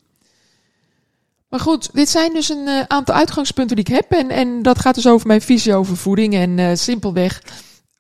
Maar 1.50 1.60
goed, 1.60 1.89
dit 1.94 2.10
zijn 2.10 2.34
dus 2.34 2.50
een 2.50 2.68
uh, 2.68 2.82
aantal 2.88 3.16
uitgangspunten 3.16 3.76
die 3.76 3.86
ik 3.86 3.94
heb. 3.94 4.12
En, 4.12 4.30
en 4.30 4.62
dat 4.62 4.80
gaat 4.80 4.96
dus 4.96 5.08
over 5.08 5.28
mijn 5.28 5.42
visie 5.42 5.76
over 5.76 5.98
voeding. 5.98 6.34
En 6.34 6.58
uh, 6.58 6.72
simpelweg 6.74 7.42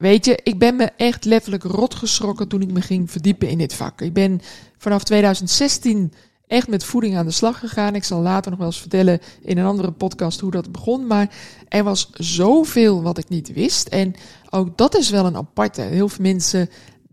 Weet 0.03 0.25
je, 0.25 0.39
ik 0.43 0.59
ben 0.59 0.75
me 0.75 0.89
echt 0.97 1.25
letterlijk 1.25 1.63
rot 1.63 1.95
geschrokken 1.95 2.47
toen 2.47 2.61
ik 2.61 2.71
me 2.71 2.81
ging 2.81 3.11
verdiepen 3.11 3.49
in 3.49 3.57
dit 3.57 3.73
vak. 3.73 4.01
Ik 4.01 4.13
ben 4.13 4.41
vanaf 4.77 5.03
2016 5.03 6.13
echt 6.47 6.67
met 6.67 6.83
voeding 6.83 7.17
aan 7.17 7.25
de 7.25 7.31
slag 7.31 7.59
gegaan. 7.59 7.95
Ik 7.95 8.03
zal 8.03 8.21
later 8.21 8.49
nog 8.49 8.59
wel 8.59 8.67
eens 8.67 8.79
vertellen 8.79 9.19
in 9.41 9.57
een 9.57 9.65
andere 9.65 9.91
podcast 9.91 10.39
hoe 10.39 10.51
dat 10.51 10.71
begon. 10.71 11.07
Maar 11.07 11.35
er 11.67 11.83
was 11.83 12.09
zoveel 12.13 13.01
wat 13.01 13.17
ik 13.17 13.29
niet 13.29 13.53
wist. 13.53 13.87
En 13.87 14.15
ook 14.49 14.77
dat 14.77 14.97
is 14.97 15.09
wel 15.09 15.25
een 15.25 15.37
aparte. 15.37 15.81
Heel 15.81 16.09
veel 16.09 16.23
mensen 16.23 16.69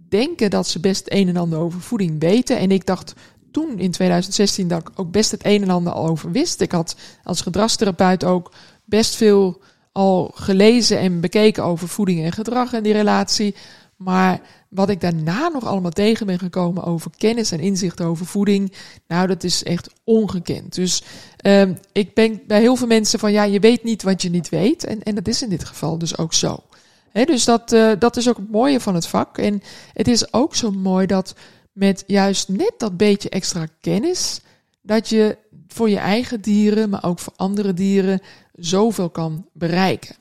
denken 0.08 0.50
dat 0.50 0.66
ze 0.66 0.80
best 0.80 1.02
een 1.04 1.28
en 1.28 1.36
ander 1.36 1.58
over 1.58 1.80
voeding 1.80 2.20
weten. 2.20 2.58
En 2.58 2.70
ik 2.70 2.86
dacht 2.86 3.14
toen 3.50 3.78
in 3.78 3.90
2016 3.90 4.68
dat 4.68 4.80
ik 4.80 4.90
ook 4.94 5.10
best 5.10 5.30
het 5.30 5.44
een 5.44 5.62
en 5.62 5.70
ander 5.70 5.92
al 5.92 6.08
over 6.08 6.30
wist. 6.30 6.60
Ik 6.60 6.72
had 6.72 6.96
als 7.24 7.40
gedragstherapeut 7.40 8.24
ook 8.24 8.52
best 8.84 9.16
veel 9.16 9.60
al 9.92 10.30
gelezen 10.34 10.98
en 10.98 11.20
bekeken 11.20 11.64
over 11.64 11.88
voeding 11.88 12.24
en 12.24 12.32
gedrag 12.32 12.72
en 12.72 12.82
die 12.82 12.92
relatie. 12.92 13.54
Maar 13.96 14.40
wat 14.68 14.88
ik 14.88 15.00
daarna 15.00 15.48
nog 15.48 15.64
allemaal 15.64 15.90
tegen 15.90 16.26
ben 16.26 16.38
gekomen 16.38 16.84
over 16.84 17.10
kennis 17.16 17.52
en 17.52 17.60
inzicht 17.60 18.00
over 18.00 18.26
voeding, 18.26 18.72
nou, 19.06 19.26
dat 19.26 19.44
is 19.44 19.62
echt 19.62 19.90
ongekend. 20.04 20.74
Dus 20.74 21.02
uh, 21.46 21.62
ik 21.92 22.14
ben 22.14 22.40
bij 22.46 22.60
heel 22.60 22.76
veel 22.76 22.86
mensen 22.86 23.18
van, 23.18 23.32
ja, 23.32 23.42
je 23.42 23.60
weet 23.60 23.84
niet 23.84 24.02
wat 24.02 24.22
je 24.22 24.30
niet 24.30 24.48
weet. 24.48 24.84
En, 24.84 25.02
en 25.02 25.14
dat 25.14 25.28
is 25.28 25.42
in 25.42 25.48
dit 25.48 25.64
geval 25.64 25.98
dus 25.98 26.18
ook 26.18 26.32
zo. 26.32 26.62
Dus 27.12 27.44
dat, 27.44 27.72
uh, 27.72 27.92
dat 27.98 28.16
is 28.16 28.28
ook 28.28 28.36
het 28.36 28.50
mooie 28.50 28.80
van 28.80 28.94
het 28.94 29.06
vak. 29.06 29.38
En 29.38 29.62
het 29.92 30.08
is 30.08 30.32
ook 30.32 30.54
zo 30.54 30.70
mooi 30.70 31.06
dat 31.06 31.34
met 31.72 32.04
juist 32.06 32.48
net 32.48 32.72
dat 32.78 32.96
beetje 32.96 33.28
extra 33.28 33.66
kennis, 33.80 34.40
dat 34.82 35.08
je 35.08 35.36
voor 35.72 35.90
je 35.90 35.98
eigen 35.98 36.40
dieren, 36.40 36.90
maar 36.90 37.04
ook 37.04 37.18
voor 37.18 37.32
andere 37.36 37.74
dieren, 37.74 38.20
zoveel 38.54 39.10
kan 39.10 39.46
bereiken. 39.52 40.16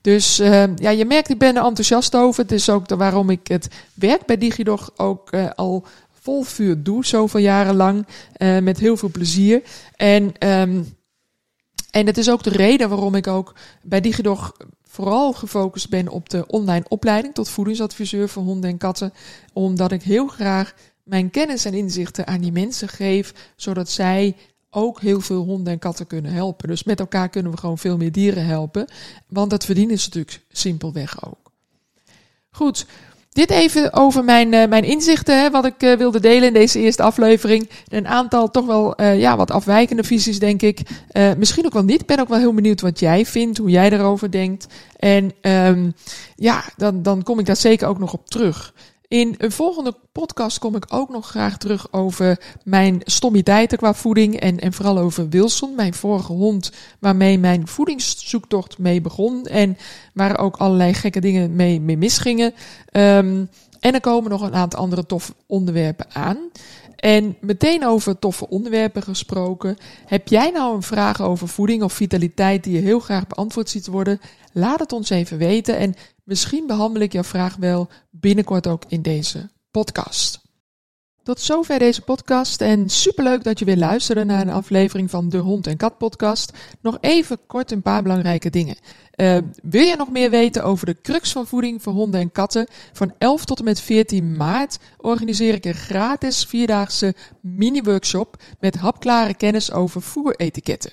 Dus 0.00 0.40
uh, 0.40 0.76
ja, 0.76 0.90
je 0.90 1.04
merkt, 1.04 1.28
ik 1.28 1.38
ben 1.38 1.56
er 1.56 1.64
enthousiast 1.64 2.16
over. 2.16 2.42
Het 2.42 2.52
is 2.52 2.70
ook 2.70 2.88
de, 2.88 2.96
waarom 2.96 3.30
ik 3.30 3.48
het 3.48 3.68
werk 3.94 4.26
bij 4.26 4.38
DigiDog 4.38 4.90
ook 4.96 5.32
uh, 5.32 5.50
al 5.54 5.84
vol 6.10 6.42
vuur 6.42 6.82
doe, 6.82 7.04
zoveel 7.04 7.40
jaren 7.40 7.74
lang, 7.74 8.06
uh, 8.38 8.58
met 8.58 8.78
heel 8.78 8.96
veel 8.96 9.10
plezier. 9.10 9.62
En, 9.96 10.22
um, 10.48 10.96
en 11.90 12.06
het 12.06 12.18
is 12.18 12.30
ook 12.30 12.42
de 12.42 12.50
reden 12.50 12.88
waarom 12.88 13.14
ik 13.14 13.26
ook 13.26 13.54
bij 13.82 14.00
DigiDog 14.00 14.56
vooral 14.82 15.32
gefocust 15.32 15.88
ben 15.88 16.08
op 16.08 16.28
de 16.28 16.46
online 16.46 16.84
opleiding 16.88 17.34
tot 17.34 17.48
voedingsadviseur 17.48 18.28
voor 18.28 18.42
honden 18.42 18.70
en 18.70 18.78
katten. 18.78 19.12
Omdat 19.52 19.92
ik 19.92 20.02
heel 20.02 20.26
graag 20.26 20.74
mijn 21.02 21.30
kennis 21.30 21.64
en 21.64 21.74
inzichten 21.74 22.26
aan 22.26 22.40
die 22.40 22.52
mensen 22.52 22.88
geef, 22.88 23.34
zodat 23.56 23.90
zij 23.90 24.36
ook 24.74 25.00
heel 25.00 25.20
veel 25.20 25.44
honden 25.44 25.72
en 25.72 25.78
katten 25.78 26.06
kunnen 26.06 26.32
helpen. 26.32 26.68
Dus 26.68 26.84
met 26.84 27.00
elkaar 27.00 27.28
kunnen 27.28 27.52
we 27.52 27.58
gewoon 27.58 27.78
veel 27.78 27.96
meer 27.96 28.12
dieren 28.12 28.46
helpen. 28.46 28.86
Want 29.28 29.50
dat 29.50 29.64
verdienen 29.64 29.98
ze 29.98 30.06
natuurlijk 30.06 30.44
simpelweg 30.50 31.26
ook. 31.26 31.52
Goed, 32.50 32.86
dit 33.30 33.50
even 33.50 33.92
over 33.92 34.24
mijn, 34.24 34.52
uh, 34.52 34.66
mijn 34.68 34.84
inzichten, 34.84 35.40
hè, 35.40 35.50
wat 35.50 35.64
ik 35.64 35.82
uh, 35.82 35.96
wilde 35.96 36.20
delen 36.20 36.48
in 36.48 36.52
deze 36.52 36.78
eerste 36.78 37.02
aflevering. 37.02 37.70
Een 37.88 38.08
aantal 38.08 38.50
toch 38.50 38.66
wel 38.66 39.00
uh, 39.00 39.20
ja, 39.20 39.36
wat 39.36 39.50
afwijkende 39.50 40.04
visies, 40.04 40.38
denk 40.38 40.62
ik. 40.62 40.80
misschien 41.38 41.66
ook 41.66 41.72
wel 41.72 41.84
niet. 41.84 42.00
Ik 42.00 42.06
ben 42.06 42.20
ook 42.20 42.28
wel 42.28 42.38
heel 42.38 42.54
benieuwd 42.54 42.80
wat 42.80 43.00
jij 43.00 43.26
vindt, 43.26 43.58
hoe 43.58 43.70
jij 43.70 43.90
erover 43.92 44.30
denkt. 44.30 44.66
En 44.96 45.32
um, 45.42 45.94
ja, 46.36 46.64
dan, 46.76 47.02
dan 47.02 47.22
kom 47.22 47.38
ik 47.38 47.46
daar 47.46 47.56
zeker 47.56 47.88
ook 47.88 47.98
nog 47.98 48.12
op 48.12 48.28
terug. 48.28 48.74
In 49.12 49.34
een 49.38 49.52
volgende 49.52 49.94
podcast 50.12 50.58
kom 50.58 50.76
ik 50.76 50.84
ook 50.88 51.08
nog 51.08 51.28
graag 51.28 51.58
terug 51.58 51.92
over 51.92 52.40
mijn 52.64 53.00
stommiteiten 53.04 53.78
qua 53.78 53.94
voeding. 53.94 54.40
En, 54.40 54.60
en 54.60 54.72
vooral 54.72 54.98
over 54.98 55.28
Wilson, 55.28 55.74
mijn 55.74 55.94
vorige 55.94 56.32
hond, 56.32 56.72
waarmee 56.98 57.38
mijn 57.38 57.66
voedingszoektocht 57.66 58.78
mee 58.78 59.00
begon. 59.00 59.46
En 59.46 59.76
waar 60.14 60.38
ook 60.38 60.56
allerlei 60.56 60.94
gekke 60.94 61.20
dingen 61.20 61.56
mee, 61.56 61.80
misgingen. 61.80 62.54
Um, 62.92 63.48
en 63.80 63.94
er 63.94 64.00
komen 64.00 64.30
nog 64.30 64.42
een 64.42 64.54
aantal 64.54 64.80
andere 64.80 65.06
toffe 65.06 65.32
onderwerpen 65.46 66.06
aan. 66.12 66.38
En 66.96 67.36
meteen 67.40 67.86
over 67.86 68.18
toffe 68.18 68.48
onderwerpen 68.48 69.02
gesproken. 69.02 69.76
Heb 70.06 70.28
jij 70.28 70.50
nou 70.50 70.74
een 70.74 70.82
vraag 70.82 71.20
over 71.20 71.48
voeding 71.48 71.82
of 71.82 71.92
vitaliteit 71.92 72.64
die 72.64 72.72
je 72.72 72.80
heel 72.80 73.00
graag 73.00 73.26
beantwoord 73.26 73.68
ziet 73.68 73.86
worden? 73.86 74.20
Laat 74.52 74.80
het 74.80 74.92
ons 74.92 75.10
even 75.10 75.38
weten 75.38 75.76
en 75.76 75.94
misschien 76.24 76.66
behandel 76.66 77.02
ik 77.02 77.12
jouw 77.12 77.24
vraag 77.24 77.56
wel 77.56 77.88
binnenkort 78.10 78.66
ook 78.66 78.84
in 78.88 79.02
deze 79.02 79.50
podcast. 79.70 80.40
Tot 81.22 81.40
zover 81.40 81.78
deze 81.78 82.02
podcast 82.02 82.60
en 82.60 82.90
superleuk 82.90 83.44
dat 83.44 83.58
je 83.58 83.64
weer 83.64 83.76
luisterde 83.76 84.24
naar 84.24 84.40
een 84.40 84.50
aflevering 84.50 85.10
van 85.10 85.28
de 85.28 85.38
Hond 85.38 85.66
en 85.66 85.76
Kat 85.76 85.98
podcast. 85.98 86.52
Nog 86.80 86.98
even 87.00 87.38
kort 87.46 87.70
een 87.70 87.82
paar 87.82 88.02
belangrijke 88.02 88.50
dingen. 88.50 88.76
Uh, 89.16 89.36
wil 89.62 89.82
je 89.82 89.96
nog 89.96 90.10
meer 90.10 90.30
weten 90.30 90.64
over 90.64 90.86
de 90.86 91.00
crux 91.02 91.32
van 91.32 91.46
voeding 91.46 91.82
voor 91.82 91.92
honden 91.92 92.20
en 92.20 92.32
katten? 92.32 92.66
Van 92.92 93.14
11 93.18 93.44
tot 93.44 93.58
en 93.58 93.64
met 93.64 93.80
14 93.80 94.36
maart 94.36 94.78
organiseer 94.96 95.54
ik 95.54 95.64
een 95.64 95.74
gratis 95.74 96.44
vierdaagse 96.44 97.14
mini-workshop 97.40 98.36
met 98.60 98.76
hapklare 98.76 99.34
kennis 99.34 99.72
over 99.72 100.02
voeretiketten. 100.02 100.92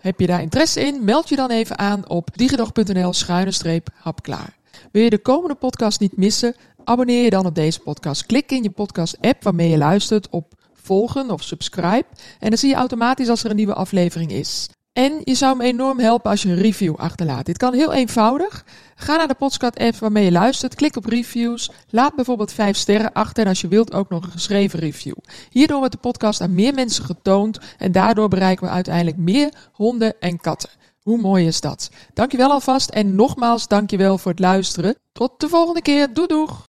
Heb 0.00 0.20
je 0.20 0.26
daar 0.26 0.42
interesse 0.42 0.80
in? 0.80 1.04
Meld 1.04 1.28
je 1.28 1.36
dan 1.36 1.50
even 1.50 1.78
aan 1.78 2.08
op 2.08 2.30
digidog.nl 2.32 3.12
schuine 3.12 3.50
streep 3.50 3.88
hapklaar. 3.94 4.57
Wil 4.92 5.02
je 5.02 5.10
de 5.10 5.18
komende 5.18 5.54
podcast 5.54 6.00
niet 6.00 6.16
missen? 6.16 6.54
Abonneer 6.84 7.24
je 7.24 7.30
dan 7.30 7.46
op 7.46 7.54
deze 7.54 7.80
podcast. 7.80 8.26
Klik 8.26 8.50
in 8.50 8.62
je 8.62 8.70
podcast-app 8.70 9.42
waarmee 9.42 9.68
je 9.68 9.78
luistert 9.78 10.28
op 10.30 10.54
volgen 10.72 11.30
of 11.30 11.42
subscribe. 11.42 12.04
En 12.38 12.48
dan 12.48 12.58
zie 12.58 12.68
je 12.68 12.74
automatisch 12.74 13.28
als 13.28 13.44
er 13.44 13.50
een 13.50 13.56
nieuwe 13.56 13.74
aflevering 13.74 14.30
is. 14.30 14.68
En 14.92 15.20
je 15.24 15.34
zou 15.34 15.56
me 15.56 15.64
enorm 15.64 15.98
helpen 15.98 16.30
als 16.30 16.42
je 16.42 16.48
een 16.48 16.60
review 16.60 16.94
achterlaat. 16.96 17.46
Dit 17.46 17.56
kan 17.56 17.74
heel 17.74 17.92
eenvoudig. 17.92 18.64
Ga 18.94 19.16
naar 19.16 19.28
de 19.28 19.34
podcast-app 19.34 19.96
waarmee 19.96 20.24
je 20.24 20.32
luistert, 20.32 20.74
klik 20.74 20.96
op 20.96 21.04
reviews, 21.04 21.70
laat 21.88 22.14
bijvoorbeeld 22.14 22.52
5 22.52 22.76
sterren 22.76 23.12
achter 23.12 23.42
en 23.42 23.48
als 23.48 23.60
je 23.60 23.68
wilt 23.68 23.92
ook 23.92 24.08
nog 24.08 24.24
een 24.24 24.30
geschreven 24.30 24.78
review. 24.78 25.14
Hierdoor 25.50 25.78
wordt 25.78 25.92
de 25.92 26.00
podcast 26.00 26.40
aan 26.40 26.54
meer 26.54 26.74
mensen 26.74 27.04
getoond 27.04 27.58
en 27.78 27.92
daardoor 27.92 28.28
bereiken 28.28 28.66
we 28.66 28.72
uiteindelijk 28.72 29.16
meer 29.16 29.52
honden 29.72 30.20
en 30.20 30.40
katten. 30.40 30.70
Hoe 31.08 31.20
mooi 31.20 31.46
is 31.46 31.60
dat? 31.60 31.90
Dankjewel 32.14 32.50
alvast 32.50 32.90
en 32.90 33.14
nogmaals 33.14 33.68
dankjewel 33.68 34.18
voor 34.18 34.30
het 34.30 34.40
luisteren. 34.40 34.96
Tot 35.12 35.40
de 35.40 35.48
volgende 35.48 35.82
keer. 35.82 36.12
Doei 36.12 36.26
doeg! 36.26 36.67